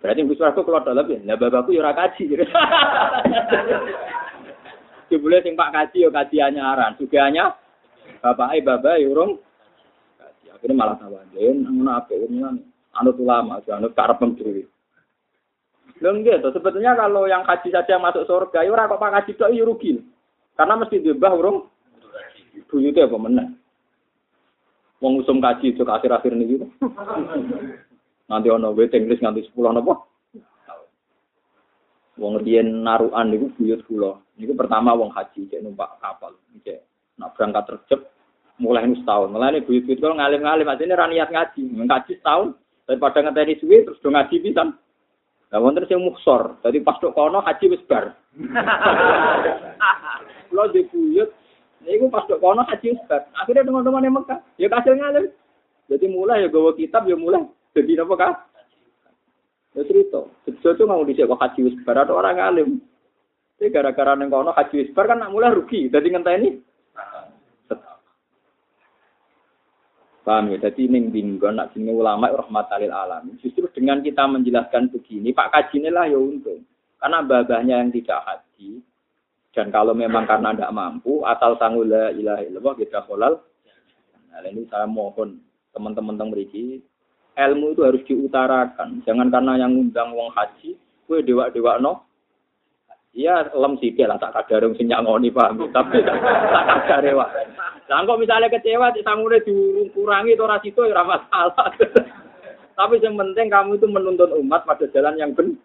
[0.00, 1.20] berarti Gus warga keluar dalam ya.
[1.28, 2.24] Lah bapakku ya ora kaji.
[5.12, 6.96] Jebule sing Pak kaji ya kaji anyaran.
[6.96, 7.44] Sugihane
[8.24, 9.36] bapak bapak ya urung
[10.16, 10.56] kaji.
[10.56, 12.64] Akhirnya malah tawaden ngono apik ngono.
[12.96, 14.64] Anut ulama, anut karep dhewe.
[15.98, 19.32] Lho nggih to, sebetulnya kalau yang kaji saja masuk surga, ya ora kok Pak kaji
[19.34, 19.98] tok ya rugi.
[20.54, 21.66] Karena mesti diubah urung
[22.70, 23.48] buyute apa meneh.
[24.98, 26.58] Wong usum kaji itu akhir-akhir niki.
[28.26, 29.94] Nanti ono waiting list nganti 10 napa?
[32.18, 34.18] Wong riyen narukan niku buyut kula.
[34.34, 36.34] Niku pertama wong haji cek numpak kapal.
[36.66, 36.82] Cek
[37.18, 38.00] nak berangkat terjep
[38.58, 39.30] mulai ini setahun.
[39.30, 41.62] Mulai ini buyut-buyut kalau ngalim-ngalim ini raniat ngaji.
[41.78, 42.58] Ngaji setahun
[42.90, 44.74] daripada ngeteni suwi terus do ngaji pisan.
[45.48, 46.60] Lah wonten sing muksor.
[46.60, 48.12] Dadi pas tok kono haji wis bar.
[50.48, 51.30] Kulo di buyut
[51.88, 53.24] niku pas tok kono haji wis bar.
[53.32, 55.32] Akhirnya teman-teman yang Mekah ya kasil ngalim.
[55.88, 58.34] Jadi mulai ya gawa kitab ya mulai jadi apa kah?
[59.72, 60.20] Ya cerita.
[60.44, 62.68] Itu mau dicek kok haji wis bar atau orang ngalim.
[63.56, 65.88] Jadi gara-gara neng kono haji wis bar kan nak mulai rugi.
[65.88, 66.48] Jadi ngenteni
[70.28, 70.60] Paham ya?
[70.60, 73.32] Jadi ini binggon, nak sini ulama rahmatalil alam.
[73.40, 76.68] Justru dengan kita menjelaskan begini, Pak Kaji lah ya untung.
[77.00, 78.84] Karena babahnya yang tidak haji,
[79.56, 83.38] dan kalau memang karena tidak mampu, asal sangula ilaha illallah kita kolal.
[84.28, 85.40] Nah, ini saya mohon
[85.72, 86.82] teman-teman tentang beriki,
[87.38, 89.00] ilmu itu harus diutarakan.
[89.06, 92.07] Jangan karena yang undang wong haji, gue dewa-dewa no,
[93.16, 97.44] Iya, lem sih lah tak kadar sing nyangoni paham, tapi tak kadare wae.
[97.88, 101.72] Lah kok misalnya kecewa di sangure dikurangi itu ora situ ya masalah.
[102.78, 105.58] Tapi yang penting kamu itu menuntun umat pada jalan yang benar.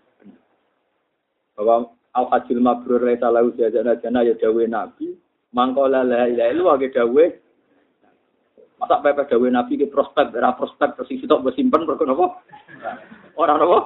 [1.54, 5.14] Bahwa al hajjul mabrur laisa lahu jazana jana ya dawe nabi,
[5.54, 7.26] mangkola la ilaha illallah ge dawe
[8.82, 12.28] Masa pepe dawe nabi ke prospek, ora prospek terus sitok bersimpan perkara apa?
[13.38, 13.80] Ora apa?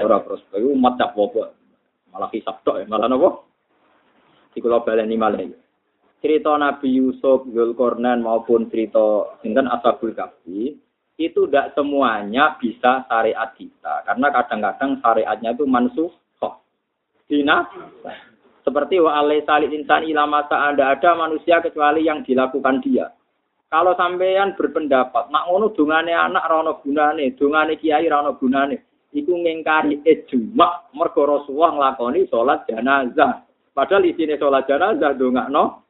[0.00, 1.54] Ora prospek, umat cap apa?
[2.14, 3.50] Malah hisap tok ya, malah nopo?
[4.54, 5.58] Di kula baleni malah ya.
[6.22, 10.78] Cerita Nabi Yusuf, Zulkarnain maupun cerita sinten Ashabul Kahfi
[11.20, 16.10] itu tidak semuanya bisa syariat kita karena kadang-kadang syariatnya itu mansuh
[17.24, 17.64] Dina
[18.64, 23.12] seperti wa alai insan ilama anda ada manusia kecuali yang dilakukan dia.
[23.68, 30.02] Kalau sampean berpendapat, nak ngono dungane anak rono gunane, dungane kiai rono gunane, iku ngingkari
[30.02, 33.46] ijma mergo Rasulullah nglakoni salat jenazah.
[33.70, 35.86] Padahal isine salat jenazah dongakno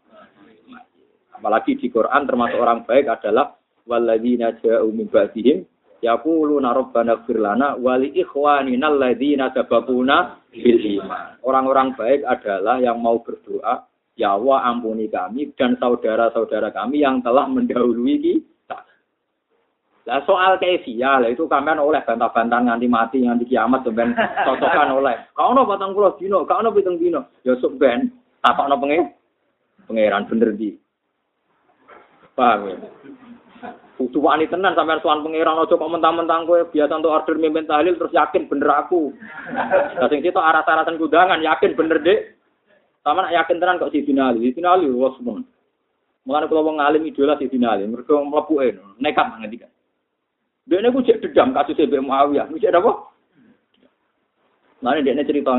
[1.35, 5.65] apalagi di Quran termasuk orang baik adalah walladzina ja'u min ba'dihim
[6.01, 11.01] yaquluna rabbana ighfir lana wa li ikhwanina alladzina sabaquna bil.
[11.45, 13.85] Orang-orang baik adalah yang mau berdoa,
[14.17, 18.54] ya Allah ampuni kami dan saudara-saudara kami yang telah mendahului kita
[20.05, 24.13] lah soal keifia lah itu kalian oleh bantah-bantahan nganti mati nganti kiamat sampean
[24.45, 25.17] cocokan oleh.
[25.33, 27.33] Kau no batang pulau dino, kau no pitung dino.
[27.41, 28.13] Ya sok ben
[28.45, 29.17] no pengen
[29.89, 30.77] pangeran bener di.
[32.37, 32.77] Paham ya?
[33.97, 37.97] Kudu wani tenan sampean soal pangeran aja kok mentang-mentang kowe biasa untuk order mimpin tahlil
[37.97, 39.09] terus yakin bener aku.
[39.97, 42.21] Lah sing situ aras-arasan kudangan yakin bener Dik.
[43.01, 44.45] Sama yakin tenan kok si finali.
[44.45, 45.49] Si finali wis mun.
[46.25, 49.69] Mulane kula wong alim idola si finali, mergo mlebuke nekat ngendikan.
[50.65, 52.49] Dia ini cek dedam kasus Ibu Muawiyah.
[52.49, 52.93] Cek apa?
[54.81, 55.53] Nah ini dia cerita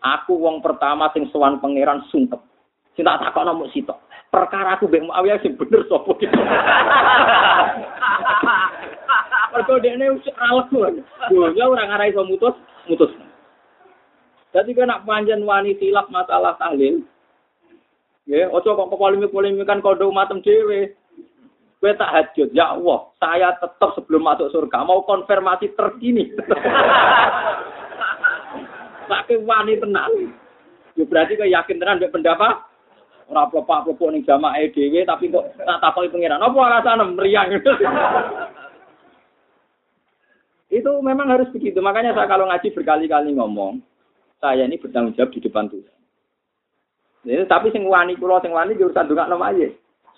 [0.00, 2.40] Aku wong pertama sing sowan pangeran sungkep.
[2.96, 4.00] Sing tak takok nomor sitok.
[4.32, 6.32] Perkara aku Mbak Muawiyah sing bener sapa gitu.
[9.50, 11.02] Mergo dekne usik ralek.
[11.28, 12.54] Dunya ora ngarai iso mutus,
[12.86, 13.10] mutus.
[14.50, 17.02] Jadi kan nak panjen wani silap masalah tahlil.
[18.30, 20.94] Ya, ojo kok polemik-polemik kan kodo matem dhewe.
[21.80, 26.28] Gue tak hajut, ya Allah, saya tetap sebelum masuk surga mau konfirmasi terkini.
[29.10, 30.12] Pakai wani tenang.
[30.92, 32.68] Ya berarti kau yakin tenan mbek pendapat
[33.30, 36.44] ora plepak-plepok ning jamaah dhewe tapi kok tak takoki pangeran.
[36.44, 37.48] Apa alasan meriang?
[40.70, 41.80] Itu memang harus begitu.
[41.82, 43.82] Makanya saya kalau ngaji berkali-kali ngomong,
[44.38, 45.98] saya ini bertanggung jawab di depan Tuhan.
[47.26, 49.68] Ini, tapi sing wani kula sing wani urusan ndongakno aja.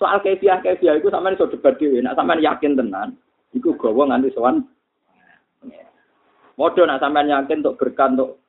[0.03, 2.03] Soal kefiah kefiah itu sampean iso debat dhewe.
[2.03, 3.15] Nek sampean yakin tenan,
[3.55, 4.67] iku gawa nganti sowan.
[6.59, 8.43] Modho nak sampean yakin untuk berkah untuk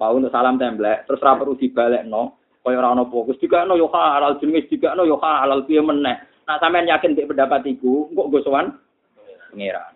[0.00, 4.40] mau untuk salam templek, terus ra perlu dibalekno, kaya ora ana fokus dikakno yo halal
[4.42, 6.18] jenenge dikakno yo halal piye meneh.
[6.48, 8.74] Nak sampean yakin dik pendapat iku, kok go sowan
[9.52, 9.92] pangeran.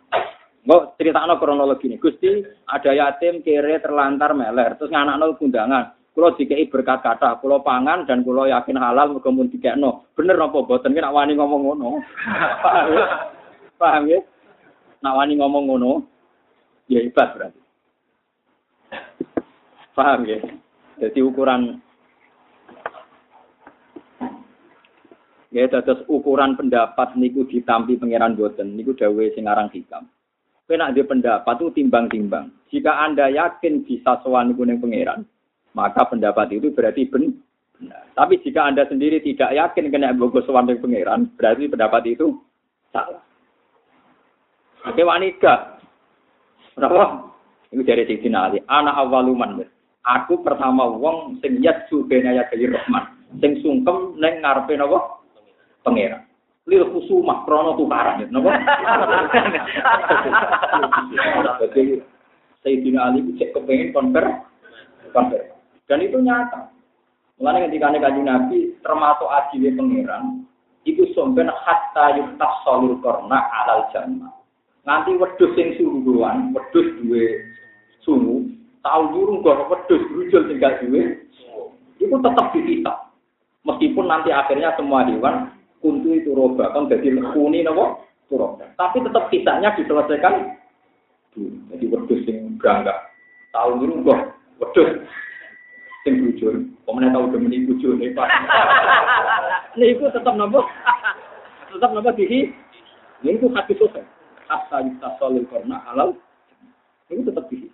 [0.68, 1.96] Mau critakno kronologi ini.
[1.96, 5.97] Gusti, ada yatim kere terlantar meler, terus nganakno kundangan.
[6.18, 10.10] Kulo dikei berkat kata, kulo pangan dan kulo yakin halal muga mun dikekno.
[10.18, 12.02] Bener apa boten ki wani ngomong ngono.
[12.58, 13.06] Paham ya?
[13.78, 14.18] Paham ya?
[14.98, 16.02] Nak wani ngomong ngono,
[16.90, 17.62] ya hebat berarti.
[19.94, 20.42] Paham ya?
[20.98, 21.78] Jadi ukuran
[25.54, 30.10] Ya dados ukuran pendapat niku ditampi pangeran boten niku dawuhe sing aran hikam.
[30.66, 32.50] Kowe pendapat itu timbang-timbang.
[32.74, 35.22] Jika Anda yakin bisa sowan niku ning pangeran,
[35.78, 37.38] maka pendapat itu berarti benar.
[38.18, 42.34] Tapi jika Anda sendiri tidak yakin kena bogo ning pangeran, berarti pendapat itu
[42.90, 43.22] salah.
[44.90, 45.78] Oke wanita.
[46.74, 47.30] Berapa?
[47.70, 48.58] Itu dari Siti Ali.
[48.66, 49.62] Anak awaluman.
[50.02, 53.22] Aku pertama wong sing yatsu bena ya Rahman.
[53.38, 55.22] Sing sungkem neng ngarepe napa?
[55.86, 56.26] pangeran.
[56.68, 58.50] Lil khusumah krono tukaran, napa?
[61.64, 61.96] Jadi
[62.60, 64.26] Sayyidina Ali cek kepengen konver,
[65.14, 65.57] konver.
[65.88, 66.68] Dan itu nyata.
[67.40, 70.44] Mulanya ketika kaji Nabi termasuk ajile pangeran,
[70.84, 74.34] itu somben hatta yuktas solul korna alal jannah.
[74.84, 77.24] Nanti wedus sing sungguhan, wedus duwe
[78.02, 78.48] sungu,
[78.82, 81.24] tahu jurung gak wedus brujul tinggal duwe,
[82.02, 82.96] itu tetap dihisap.
[83.62, 89.30] Meskipun nanti akhirnya semua hewan kuntu itu roba kan jadi lekuni nopo roba tapi tetap
[89.30, 90.58] kisahnya diselesaikan
[91.70, 92.98] jadi wedus yang berangkat
[93.54, 94.20] tahu dulu kok
[94.58, 95.06] wedus
[96.02, 96.54] sing bujur.
[96.86, 98.28] Pemenang tahu udah meni bujur nih pak?
[99.78, 100.66] Ini itu tetap nopo
[101.68, 102.50] tetap nopo dihi
[103.22, 104.06] ini itu hati sosial
[104.48, 106.16] hatta solil karena halal.
[107.10, 107.68] Itu tetap dihi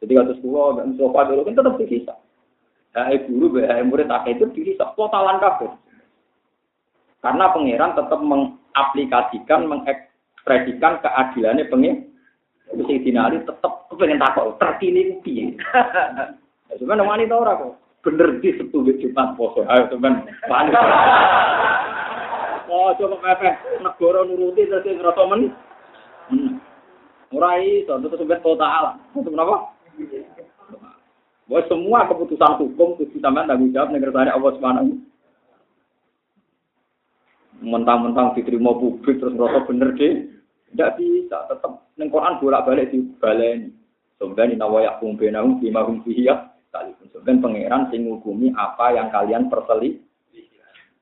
[0.00, 2.18] jadi kasus tua dan sofa dulu kan tetap dihisap.
[2.96, 5.68] Hai guru, hai murid, tak itu dihisap totalan kabeh.
[7.20, 11.96] Karena pangeran tetap mengaplikasikan, mengekspresikan keadilannya pengen.
[12.66, 15.16] Sayyidina Ali tetap kepengen takut, terkini.
[16.74, 17.74] Cuman wanita orang kok.
[18.02, 19.62] Bener di setuju Jumat poso.
[19.66, 20.26] Ayo teman.
[22.66, 25.54] Oh, coba pepe negara nuruti terus ngerasa men.
[26.26, 26.58] Hmm.
[27.30, 28.98] Ora iso, terus sampai total.
[29.14, 29.74] Kenapa?
[31.46, 34.98] Bahwa semua keputusan hukum itu sampean tanggung jawab negara Allah Subhanahu
[37.62, 40.28] mentang-mentang diterima publik terus merasa bener deh
[40.72, 43.72] tidak bisa tetap neng Quran bolak balik di balen
[44.20, 50.02] sebenarnya nawayak kumbenahum bima hum fiya sekalipun sebenarnya pangeran sing ngukumi apa yang kalian perseli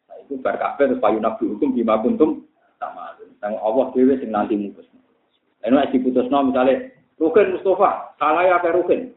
[0.07, 2.45] nah itu berkafir terus payu nabi hukum bima kuntum
[2.77, 4.87] sama yang Allah dewi sing nanti mutus
[5.65, 9.17] masih putus no misalnya Rukin Mustafa salah ya Rukin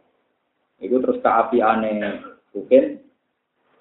[0.80, 2.24] itu terus keapiane
[2.56, 3.04] Rukin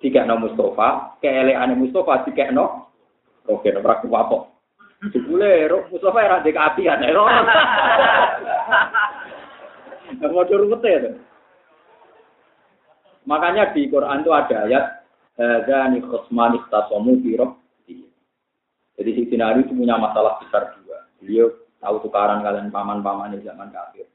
[0.02, 2.86] tiga no Mustafa keeleane Mustafa tiga no
[3.46, 4.58] Oke, ora kuwapo.
[5.14, 7.30] Jebule Mustafa ora ndek apian ero.
[10.18, 11.10] Ngojo ruwet ya.
[13.26, 14.84] Makanya di Quran itu ada ayat
[15.36, 17.36] Hadzani khusmani ikhtasamu fi
[18.96, 21.04] Jadi si Sinari itu punya masalah besar dua.
[21.20, 21.52] Beliau
[21.84, 24.08] tahu tukaran kalian paman-paman di zaman kafir.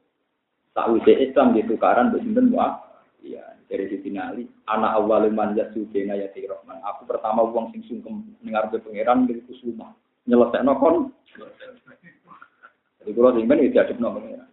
[0.74, 2.82] Tahu Islam di tukaran bersinten wah.
[3.22, 3.86] Iya, dari
[4.18, 6.82] Ali, anak awal man yasudena ya Rahman.
[6.82, 9.94] Aku pertama uang sing sungkem dengar be pangeran dari kusuma.
[10.26, 11.14] Nyelesai nokon.
[12.98, 14.51] Jadi kalau sing ben tidak ada pangeran.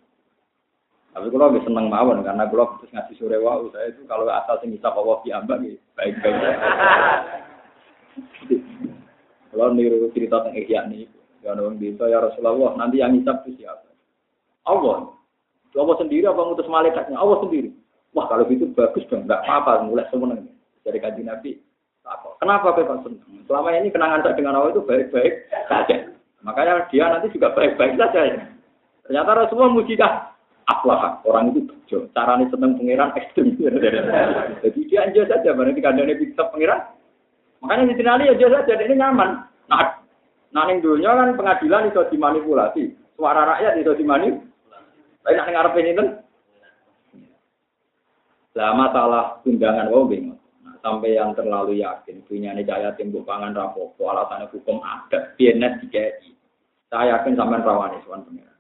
[1.19, 4.55] Tapi kalau lebih seneng mawon karena kalau terus ngasih sore wau saya itu kalau asal
[4.63, 6.39] sing bisa Allah diambak ya baik-baik.
[9.49, 11.09] Kalau niru cerita tentang Ihya nih,
[11.43, 13.91] ya orang bisa ya Rasulullah nanti yang hisap itu siapa?
[14.69, 15.11] Allah.
[15.75, 17.17] Allah sendiri apa ngutus malaikatnya?
[17.19, 17.73] Allah sendiri.
[18.15, 20.53] Wah kalau gitu bagus dong, nggak apa-apa, mulai seneng.
[20.85, 21.59] Dari kaji Nabi,
[22.39, 23.19] Kenapa Bapak senang?
[23.51, 25.97] Selama ini kenangan saya dengan Allah itu baik-baik saja.
[26.47, 28.21] Makanya dia nanti juga baik-baik saja.
[28.25, 28.37] Ya.
[29.05, 29.99] Ternyata Rasulullah muji.
[30.69, 32.13] Aflah, orang itu bejo.
[32.13, 33.57] Caranya seneng pangeran ekstrim.
[33.57, 36.93] Jadi dia aja saja, berarti kandangnya bisa pangeran.
[37.65, 39.49] Makanya di sini aja saja, ini nyaman.
[39.73, 40.05] Nah,
[40.53, 42.85] nah yang dunia kan pengadilan itu dimanipulasi.
[43.17, 44.47] Suara rakyat itu dimanipulasi.
[45.25, 46.09] Tapi nak ngarep ini kan,
[48.59, 50.41] lah masalah tunjangan wong bingung.
[50.67, 55.79] Nah, sampai yang terlalu yakin punya nih cahaya timbul pangan rapopo alasannya hukum ada bienet
[55.79, 56.35] DKI.
[56.91, 58.58] Saya yakin sampai rawani soal pengiran.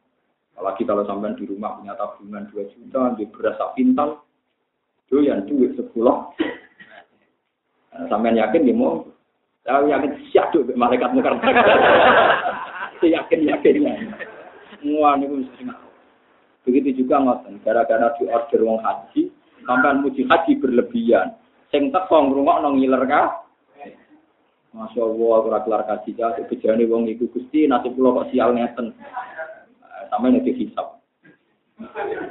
[0.59, 4.27] Apalagi kalau sampai di rumah punya tabungan 2 juta, di beras pintal,
[5.07, 6.35] itu yang duit sepuluh.
[7.95, 9.07] Nah, sampai yakin dia mau,
[9.63, 11.39] saya yakin siap tuh malaikat mukar.
[12.99, 13.95] Saya yakin yakin ya.
[14.75, 15.47] Semua ini
[16.67, 19.31] Begitu juga ngoten, gara-gara di order wong haji,
[19.63, 21.39] sampai muji haji berlebihan.
[21.71, 23.47] Sing teko ngrungokno ngiler ka.
[24.75, 28.93] Masya Allah, aku kelar kaji ya, kejadian wong iku gusti, nasib pulau kok sial ngeten.
[30.09, 30.99] Sampai nanti hisap.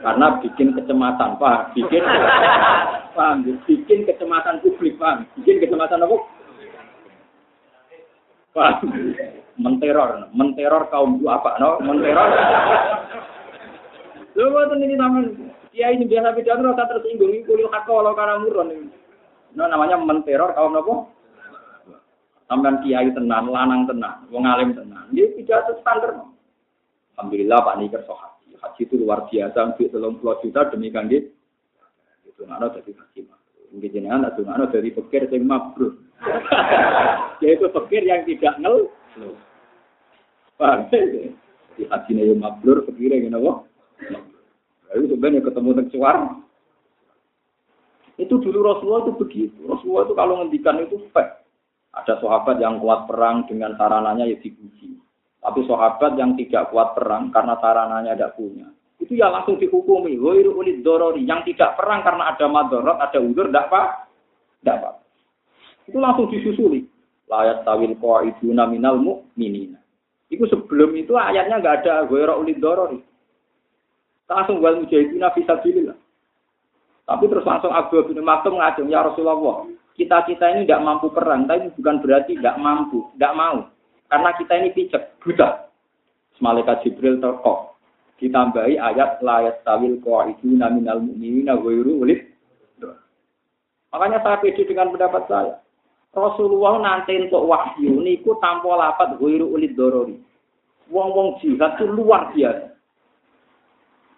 [0.04, 1.72] Karena bikin kecemasan, Pak.
[1.72, 2.04] Bikin
[3.16, 5.24] paham, bikin kecemasan publik, Pak.
[5.40, 6.18] Bikin kecemasan apa?
[8.52, 8.84] Pak.
[9.58, 11.82] Menteror, menteror kaum apa, no?
[11.82, 12.30] Menteror.
[14.38, 15.34] Lho boten ini namanya
[15.74, 18.94] kiai ini biasa bicara rasa tersinggung ini kuliah hak kalau karena muron.
[19.58, 21.10] Nah, namanya menteror kaum nopo?
[22.46, 25.10] Sampean kiai tenan, lanang tenan, wong alim tenan.
[25.10, 26.37] Ini pidato standar.
[27.18, 28.54] Alhamdulillah Pak Niker so haji.
[28.62, 31.34] Haji itu luar biasa, untuk telung puluh juta demi kandidat.
[32.30, 33.40] Itu nggak jadi haji mah.
[33.74, 35.98] Mungkin jenengan atau nggak dari pikir yang mabrur.
[37.42, 38.94] Yaitu pikir yang tidak ngel.
[40.62, 40.90] Paham?
[41.74, 43.66] Di haji yang mabrur, pikir yang apa?
[44.94, 46.18] Lalu sebenarnya ketemu dengan suar.
[48.18, 49.60] Itu dulu Rasulullah itu begitu.
[49.66, 51.02] Rasulullah itu kalau ngendikan itu.
[51.98, 55.07] Ada sahabat yang kuat perang dengan sarananya ya dipuji.
[55.42, 58.68] Tapi sahabat yang tidak kuat perang karena sarananya tidak punya.
[58.98, 60.18] Itu ya langsung dihukumi.
[60.18, 61.24] Wairu ulid dorori.
[61.24, 63.82] Yang tidak perang karena ada madorot, ada udur, tidak apa?
[64.60, 64.92] Tidak apa.
[65.86, 66.84] Itu langsung disusuli.
[67.30, 69.80] Layat tawil qa'iduna minal mu'minina.
[70.28, 73.00] Itu sebelum itu ayatnya nggak ada wairu ulid dorori.
[74.28, 75.96] Langsung wal mujahidina fisabilillah.
[77.08, 79.64] Tapi terus langsung Abu bin Maktum ngajeng, ya Rasulullah,
[79.96, 83.72] kita-kita ini tidak mampu perang, tapi bukan berarti tidak mampu, tidak mau.
[84.08, 85.68] Karena kita ini picek, buta.
[86.40, 87.76] Malaikat Jibril terkok.
[88.18, 92.26] Ditambahi ayat layat tawil itu naminal mu'minina wairu ulid.
[93.94, 95.54] Makanya saya pede dengan pendapat saya.
[96.18, 100.18] Rasulullah nanti untuk wahyu niku tanpa lapat wairu ulid dorori.
[100.90, 102.74] Wong-wong jihad itu luar biasa.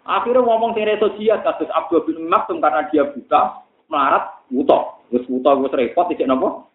[0.06, 4.96] Akhirnya ngomong sing reso jihad kasus Abdul bin Maktum karena dia buta, melarat, buta.
[5.12, 6.69] Wis buta wis repot iki napa?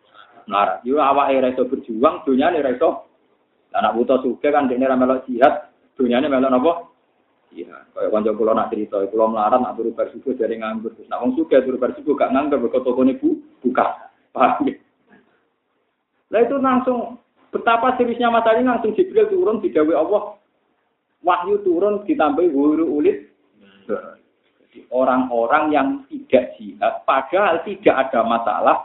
[0.46, 0.86] Melarat.
[0.86, 3.10] Yo awake reso berjuang, dunyane reso.
[3.76, 6.74] Anak buta suge kan dene ra melok jihad, dunyane melok napa?
[7.56, 10.92] Iya, kaya kanca kula nak cerita, kula melarat nak turu bar dari nganggur.
[11.08, 14.12] Nak wong suge turu bar gak nganggur kok tokone bu buka.
[14.36, 14.76] Paham ya?
[16.36, 17.22] Lah itu langsung
[17.56, 20.36] betapa seriusnya masalah ini langsung Jibril turun digawe Allah
[21.24, 23.32] wahyu turun ditambahi wuru ulit.
[24.92, 28.78] Orang-orang yang tidak jihad, padahal tidak ada masalah,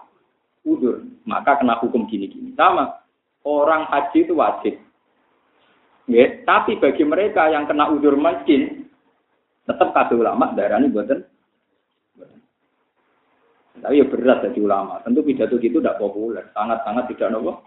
[0.65, 1.05] udur.
[1.25, 2.53] Maka kena hukum gini-gini.
[2.57, 3.01] Sama,
[3.45, 4.75] orang haji itu wajib.
[6.11, 8.91] Ya, tapi bagi mereka yang kena udur miskin,
[9.63, 11.23] tetap kata ulama darah ini buatan.
[13.81, 15.01] Tapi ya berat jadi ulama.
[15.07, 17.65] Tentu pidato gitu tidak populer, sangat-sangat tidak nopo.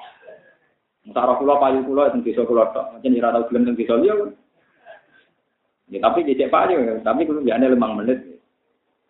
[1.03, 2.95] Musarah pulau payu pulau itu bisa pulau tak.
[2.95, 4.15] Macam ira tahu gelem bisa dia.
[5.91, 8.39] Ya, tapi cek Pak ya, tapi kudu jane lemang menit.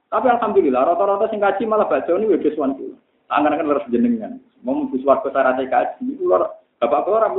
[0.10, 2.93] Tapi alhamdulillah rata-rata sing malah baca ini wis suwan kulo.
[3.28, 4.40] Tangan kan harus jenengan.
[4.64, 6.48] Mau mlebu swarga syarat kaji lor
[6.80, 7.30] bapak kula ora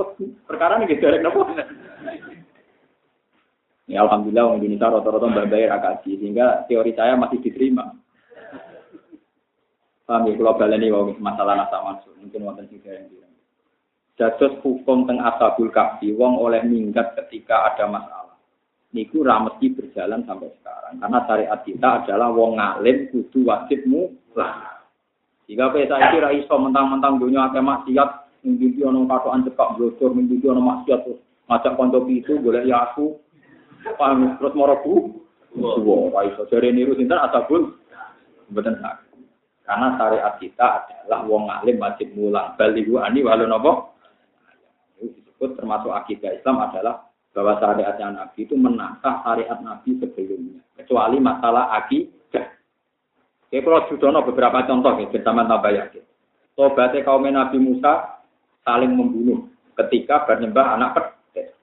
[0.48, 1.42] perkara nih derek napa.
[3.84, 7.92] Ya alhamdulillah orang Indonesia rata-rata bayar kaji sehingga teori saya masih diterima.
[10.04, 13.32] Paham ya, kalau baleni wong masalah nasa masuk, mungkin wonten sing yang bilang.
[14.20, 18.24] Dados hukum teng asabul kafi, wong oleh minggat ketika ada masalah
[18.94, 24.73] niku ra mesti berjalan sampai sekarang karena syariat kita adalah wong ngalim kudu wajibmu lah
[25.44, 28.10] jika pesa iki ra iso mentang-mentang dunia akeh maksiat
[28.44, 33.20] mimpi ana katokan cekak blodor mimpi ana maksiat terus ngajak kanca itu golek ya aku.
[34.00, 34.40] Paham?
[34.40, 34.94] Terus moro bu
[35.54, 35.78] Wah,
[36.10, 36.48] ra iso.
[36.50, 37.20] Jare niru sinten?
[37.20, 37.78] Asabul
[38.50, 38.80] mboten
[39.64, 42.52] karena syariat kita adalah wong ngalim wajib mulang.
[42.60, 43.72] Balihu ani walau nopo
[45.00, 50.60] disebut termasuk akidah Islam adalah bahwa syariatnya Nabi itu menantang syariat Nabi sebelumnya.
[50.76, 52.12] Kecuali masalah akidah.
[53.48, 56.04] Oke, kalau sudah beberapa contoh ya, bersama tambah yakin.
[56.54, 58.22] Tobatnya kaum Nabi Musa
[58.62, 61.54] saling membunuh ketika bernyembah anak pedet.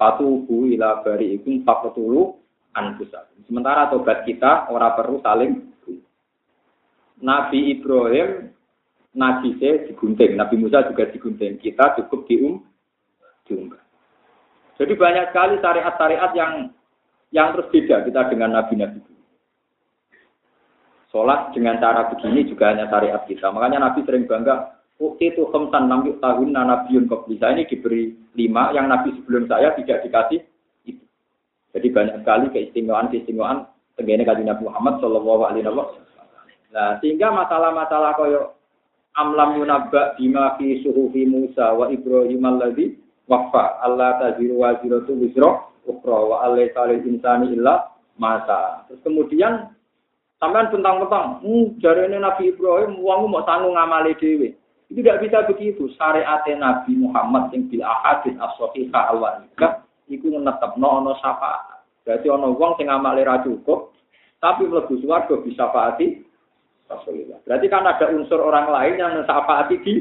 [0.00, 2.36] Patuhu ila bari ikum fakutulu
[2.72, 3.28] anfusa.
[3.44, 5.52] Sementara tobat kita orang perlu saling
[7.18, 8.54] Nabi Ibrahim
[9.18, 11.58] Nabi saya digunting, Nabi Musa juga digunting.
[11.58, 12.62] Kita cukup dium,
[13.50, 13.82] diunggah.
[14.78, 16.52] Jadi banyak sekali syariat-syariat yang
[17.34, 19.02] yang terus beda kita dengan nabi-nabi
[21.08, 23.48] Sholat dengan cara begini juga hanya syariat kita.
[23.48, 28.90] Makanya Nabi sering bangga, Ukti itu khamsan namyuk tahun nabiun bisa ini diberi lima, yang
[28.90, 30.42] Nabi sebelum saya tidak dikasih
[30.90, 31.04] itu.
[31.70, 33.62] Jadi banyak sekali keistimewaan-keistimewaan
[33.94, 35.94] tenggene kaji Nabi Muhammad Shallallahu Alaihi Wasallam.
[36.74, 38.58] Nah, sehingga masalah-masalah koyo
[39.14, 42.98] amlam yunabba bima fi suhufi Musa wa Ibrahim alladhi
[43.30, 47.86] wafa Allah taziru waziratu wisro ukro wa alai salil insani illa
[48.18, 48.82] masa.
[48.90, 49.77] Terus kemudian
[50.38, 54.54] sampean tentang-tentang, hmm, jari ini Nabi Ibrahim, uangmu mau tanggung ngamali dewi.
[54.88, 55.90] Itu tidak bisa begitu.
[56.00, 61.84] Syariat Nabi Muhammad yang bil ahadis as-sahihah al-wahidah, itu menetap no ono syafaat.
[62.08, 63.92] Berarti wong sing amale ra cukup
[64.40, 66.24] tapi mlebu swarga bisa faati.
[67.44, 69.94] Berarti kan ada unsur orang lain yang mensafaati di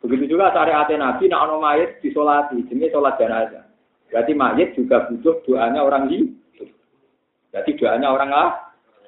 [0.00, 3.64] Begitu juga syariat Nabi, nak ono mayit disolati, jenis sholat jenazah.
[4.06, 6.30] Berarti mayit juga butuh doanya orang hidup.
[7.50, 8.65] Berarti doanya orang lah,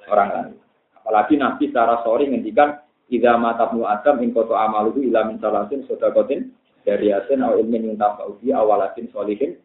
[0.08, 0.56] orang lain.
[0.96, 6.52] Apalagi Nabi secara sorry ngendikan, Idza matabnu Adam in koto amaluhu ila min salatin sodakotin
[6.84, 9.56] dari asin atau ilmin yang tafauhi awalatin solihin.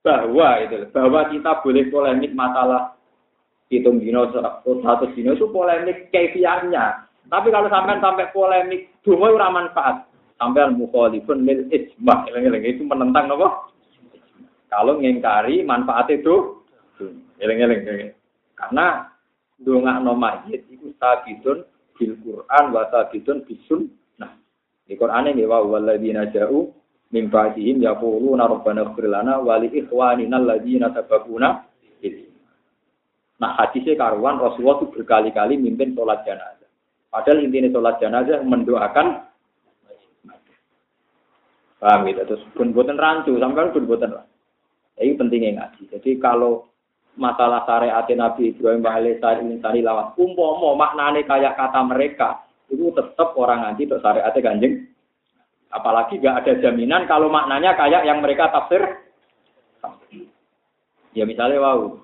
[0.00, 2.96] Bahwa itu, bahwa kita boleh polemik masalah
[3.72, 7.08] hitung dino satu dino itu polemik kefiahnya.
[7.28, 10.08] Tapi kalau sampai sampai polemik dungo ora manfaat.
[10.36, 12.28] Sampai mukhalifun lil ijma.
[12.60, 13.68] Itu menentang nopo?
[14.68, 16.64] Kalau ngingkari manfaat itu
[17.40, 18.12] eleng-eleng.
[18.56, 19.13] Karena
[19.60, 23.90] dongakno mayit itu sabitun bil Quran wa sabitun bisun.
[24.18, 24.34] Nah,
[24.86, 26.70] di Quran ini wa walladzina ja'u
[27.14, 30.42] min ba'dihim yaquluna rabbana ighfir lana wa li ikhwanina
[33.34, 36.70] Nah, hadisnya karuan Rasulullah itu berkali-kali mimpin sholat jenazah.
[37.10, 39.26] Padahal intinya sholat jenazah mendoakan
[41.84, 42.24] Paham gitu.
[42.24, 44.32] Terus pun buatan rancu, sampai pun buatan rancu.
[44.96, 45.82] Ini pentingnya ngaji.
[45.92, 46.72] Jadi kalau
[47.14, 53.62] masalah syariat Nabi Ibrahim alaihissalam ini lawat umpomo maknane kayak kata mereka itu tetap orang
[53.62, 54.90] ngaji untuk syariat ganjeng.
[55.74, 58.82] Apalagi gak ada jaminan kalau maknanya kayak yang mereka tafsir.
[61.14, 61.98] Ya misalnya wow,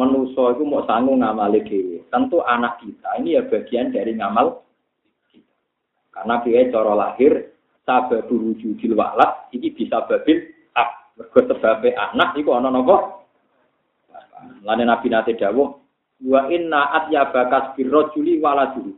[0.00, 2.00] menuso itu mau sanggup ngamal dewi.
[2.08, 4.64] Tentu anak kita ini ya bagian dari ngamal
[6.10, 7.54] Karena dia coro lahir
[7.86, 11.14] sabab wujudil walad ini bisa babil ab.
[11.16, 13.19] Mergo sebabe anak iku ana napa?
[14.64, 15.68] Lane Nabi nate dawuh
[16.26, 18.92] wa inna bakas birrajuli waladuhu.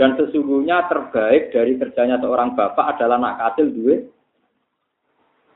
[0.00, 3.96] Dan sesungguhnya terbaik dari kerjanya seorang bapak adalah anak kecil duwe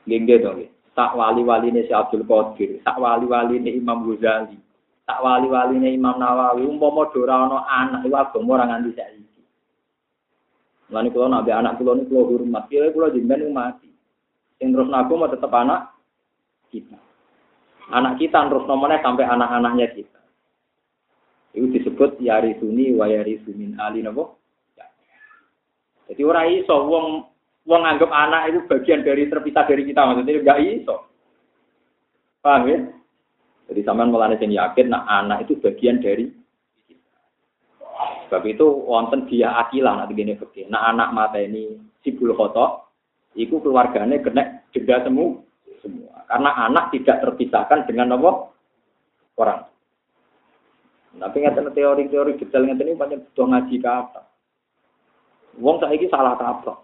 [0.05, 0.61] Gengge dong,
[0.93, 4.53] tak wali-wali ini si Abdul Qadir, tak wali-wali ini Imam Ghazali,
[5.01, 9.41] tak wali-wali ini Imam Nawawi, umpama dora ana anak iku agama ora nganti saiki.
[10.93, 13.89] Lan kula nabi anak kula niku kula hormat, kula jenengan mati.
[14.61, 15.89] Sing terus naku mau tetap anak
[16.69, 17.01] kita.
[17.93, 20.21] Anak kita terus nomornya sampai anak-anaknya kita.
[21.53, 24.41] Itu disebut yari suni wa yari sumin ali nabo.
[24.73, 24.89] Ya.
[26.09, 27.05] Jadi orang iso wong
[27.65, 30.95] wong anggap anak itu bagian dari terpisah dari kita maksudnya enggak iso.
[32.41, 32.79] Paham ya?
[33.65, 36.29] Jadi sampean mulane sing yakin nak anak itu bagian dari
[38.25, 40.73] Sebab itu wonten dia akilah nanti gini begini.
[40.73, 42.89] Nah anak mata ini sibul kotok,
[43.37, 45.44] itu keluarganya kena jeda semua.
[46.25, 48.49] Karena anak tidak terpisahkan dengan apa?
[49.37, 49.61] Orang.
[51.15, 54.21] Tapi ngerti teori-teori detail ngerti ini banyak butuh ngaji kata.
[55.59, 56.83] Wong saiki salah kaprah.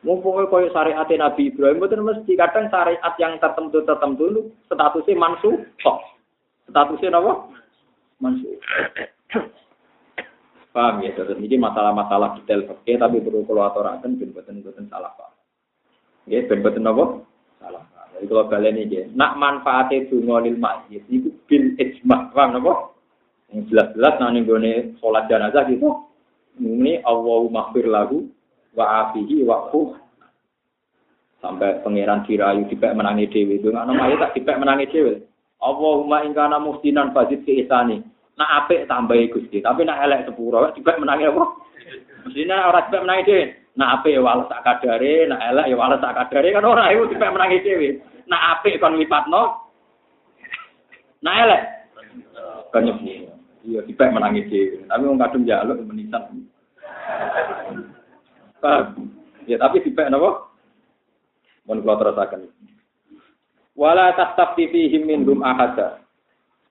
[0.00, 5.60] Mumpung koyo syariat Nabi Ibrahim betul mesti kadang syariat yang tertentu tertentu statusnya mansuh.
[6.72, 7.32] Statusnya apa?
[8.16, 8.56] Mansuh.
[10.70, 15.10] Paham ya, terus ini masalah-masalah detail oke, tapi perlu kalau aturakan ben boten boten salah
[15.18, 15.34] pak.
[16.30, 17.26] Ya, ben boten apa?
[17.58, 17.99] Salah pak.
[18.20, 22.92] Jadi kalau kalian ini, nak manfaatnya dungo lil masjid itu bil ijma, paham apa?
[23.48, 25.88] Yang jelas-jelas nanti gue sholat jenazah gitu,
[26.60, 28.28] ini Allahu maghfir lagu
[28.76, 29.72] wa afihi wa
[31.40, 35.24] sampai pangeran dirayu dipek menangi dewi itu nggak namanya tak dipek menangi dewi
[35.56, 38.04] Allahumma ingkana muhsinan fazid ke isani
[38.36, 41.44] Nak apik tambahi Gusti, tapi nak elek sepuro juga menangi apa?
[42.24, 43.44] Mestinya orang juga menangi dhewe.
[43.80, 47.08] Nak apik ya wales sak kadare, nak elek ya wales sak kadare kan ora iku
[47.08, 47.96] juga menangi dhewe.
[48.28, 49.72] Nak apik kon lipatno.
[51.24, 51.62] Nak elek
[52.76, 52.84] kan
[53.60, 54.84] Iya, tipe menangi dhewe.
[54.84, 56.44] Tapi wong kadung njaluk menisan.
[59.48, 60.52] Ya tapi tipe napa?
[61.64, 62.52] Mun kula terusaken.
[63.80, 66.04] Wala tastafti fihim minhum ahada.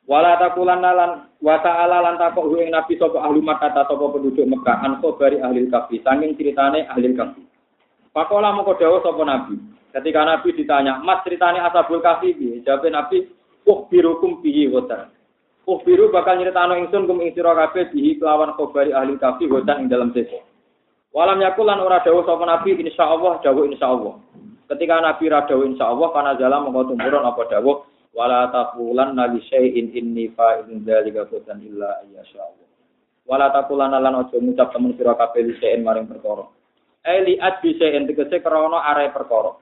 [0.10, 4.98] Wala takulan nalan wa ta'ala lan takok nabi sapa ahli Makkah sapa penduduk Mekah an
[4.98, 7.46] bari ahli kafi saking ceritane ahli kafi.
[8.10, 9.62] Pakola moko dawuh sapa nabi.
[9.94, 13.30] Ketika nabi ditanya, "Mas ceritane ashabul kafi piye?" Jawab nabi,
[13.70, 15.14] "Uh birukum bihi wota."
[15.70, 19.86] Uh biru bakal nyritano ingsun kum ing sira kabeh bihi kelawan khabari ahli kafi wotan
[19.86, 20.42] ing dalam sese.
[21.14, 24.18] Walam yakul lan ora dawuh sapa nabi insyaallah dawuh insyaallah.
[24.74, 27.86] Ketika nabi ra dawuh insyaallah kana jala mongko tumurun apa dawuh
[28.20, 32.68] wala taqulan nabi syai'in inni fa'ilun dzalika qatan illa ayyasha Allah.
[33.24, 36.44] Wala taqulan lan aja ngucap temen sira kabeh li syai'in maring perkara.
[37.08, 39.56] Eh li adbi syai'in tegese krana are perkara.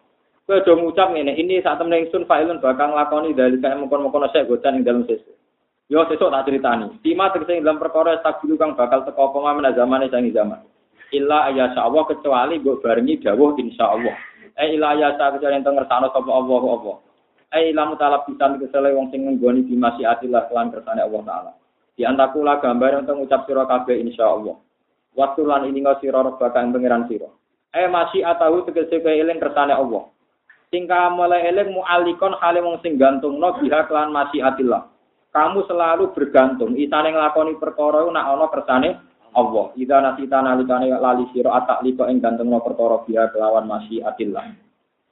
[0.50, 4.82] Kowe aja ngucap ngene, ini saat temen ingsun fa'ilun bakal nglakoni dzalika mengkon-mengkon syai' godan
[4.82, 5.38] ing dalem sesuk.
[5.86, 6.98] Yo sesuk tak critani.
[7.06, 10.66] Tima tegese ing dalam perkara tak kang bakal teko apa mana zamane sangi zaman.
[11.14, 14.18] Illa ayyasha Allah kecuali mbok barengi dawuh insyaallah.
[14.58, 17.07] Eh illa ayyasha kecuali enten ngersano sapa Allah apa.
[17.56, 21.52] Ai lamu talab pisan kesele wong sing nggoni di masyiatillah lan kersane Allah taala.
[21.96, 24.56] Di antakula gambar untuk ngucap sira kabeh insyaallah.
[25.18, 27.30] Waktu lan ini ngau sira robbaka ing pangeran sira.
[27.74, 30.12] Eh masih atahu tegese kowe eling kersane Allah.
[30.68, 34.84] Tingkah mulai eling mu'alikon hale wong sing gantungno biha kelan masyiatillah
[35.32, 36.76] kamu selalu bergantung.
[36.76, 38.90] Isane nglakoni perkara nak ana kersane
[39.32, 39.66] Allah.
[39.80, 44.67] Ida nasita nalikane lali sira atak liko ing gantungno perkara biha kelawan masyiatillah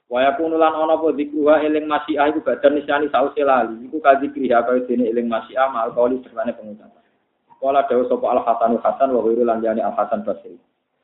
[0.06, 3.90] Wa yakunu lan ana apa zikruha eling masyiah iku badan nisani sause lali.
[3.90, 7.02] Iku kadzikri ha kaya dene eling masyiah mal kauli sertane pengucapan.
[7.58, 10.54] Kala dawuh sapa Al Hasanul Hasan wa ghairu lan jani Al Hasan Basri.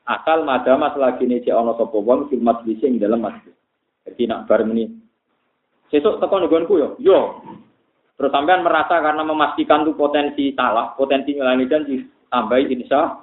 [0.07, 3.51] Akal madama selagi ini ana sapa wong fil majlis ing dalam masjid.
[4.07, 4.87] Jadi nak bareng ini.
[5.91, 6.89] Sesuk teko nggonku yo.
[7.03, 7.43] Yo.
[8.15, 11.97] Terus sampean merasa karena memastikan tuh potensi salah, potensi ngelani janji,
[12.29, 13.19] tambahi insya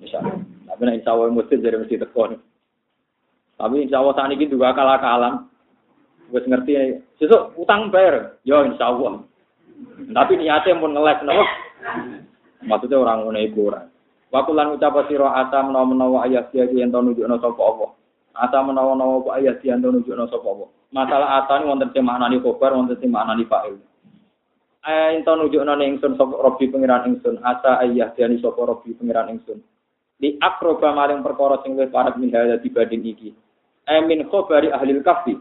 [0.00, 0.18] insya
[0.66, 2.51] Tapi nah insya Allah mesti dari mesti teko.
[3.62, 5.46] Tapi insya Allah saat ini juga akal-akalan.
[6.34, 9.22] Gue ngerti, sesuk utang bayar, yo insya Allah.
[10.10, 11.44] Tapi niatnya pun ngeles, kenapa?
[12.66, 13.86] Maksudnya orang ngono iku ora.
[14.34, 17.86] Waktu lan ucap sira asa menawa-menawa ayat dia yang tau nunjukno sapa apa.
[18.32, 20.66] Asa menawa-menawa ayat dia tau nunjukno sapa apa.
[20.90, 23.76] Masalah asa ni wonten maknani khobar, wonten maknani fa'il.
[24.82, 29.36] Ayat ento nunjukno ning ingsun sapa Rabbi pangeran ingsun, asa ayat dia sapa Rabbi pangeran
[29.36, 29.58] ingsun.
[30.16, 33.34] Di akroba maring perkara sing wis parek minhaya dibanding iki
[33.98, 35.36] emin khobari ahli kafi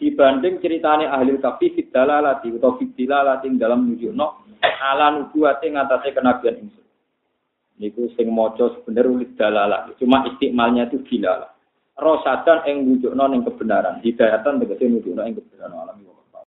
[0.00, 4.26] dibanding ceritane ahli kafi fidalalati atau fidalalati dalam nunjukno
[4.62, 6.86] ala nubuwate ngatasé kenabian ingsun.
[7.78, 9.90] Niku sing maca sebener dalalah.
[9.98, 11.50] Cuma istimalnya itu dilala
[11.98, 14.02] rosadan ing nunjukno ning kebenaran.
[14.02, 15.78] Hidayatan tegese nunjukno ing kebenaran.
[15.78, 16.11] alam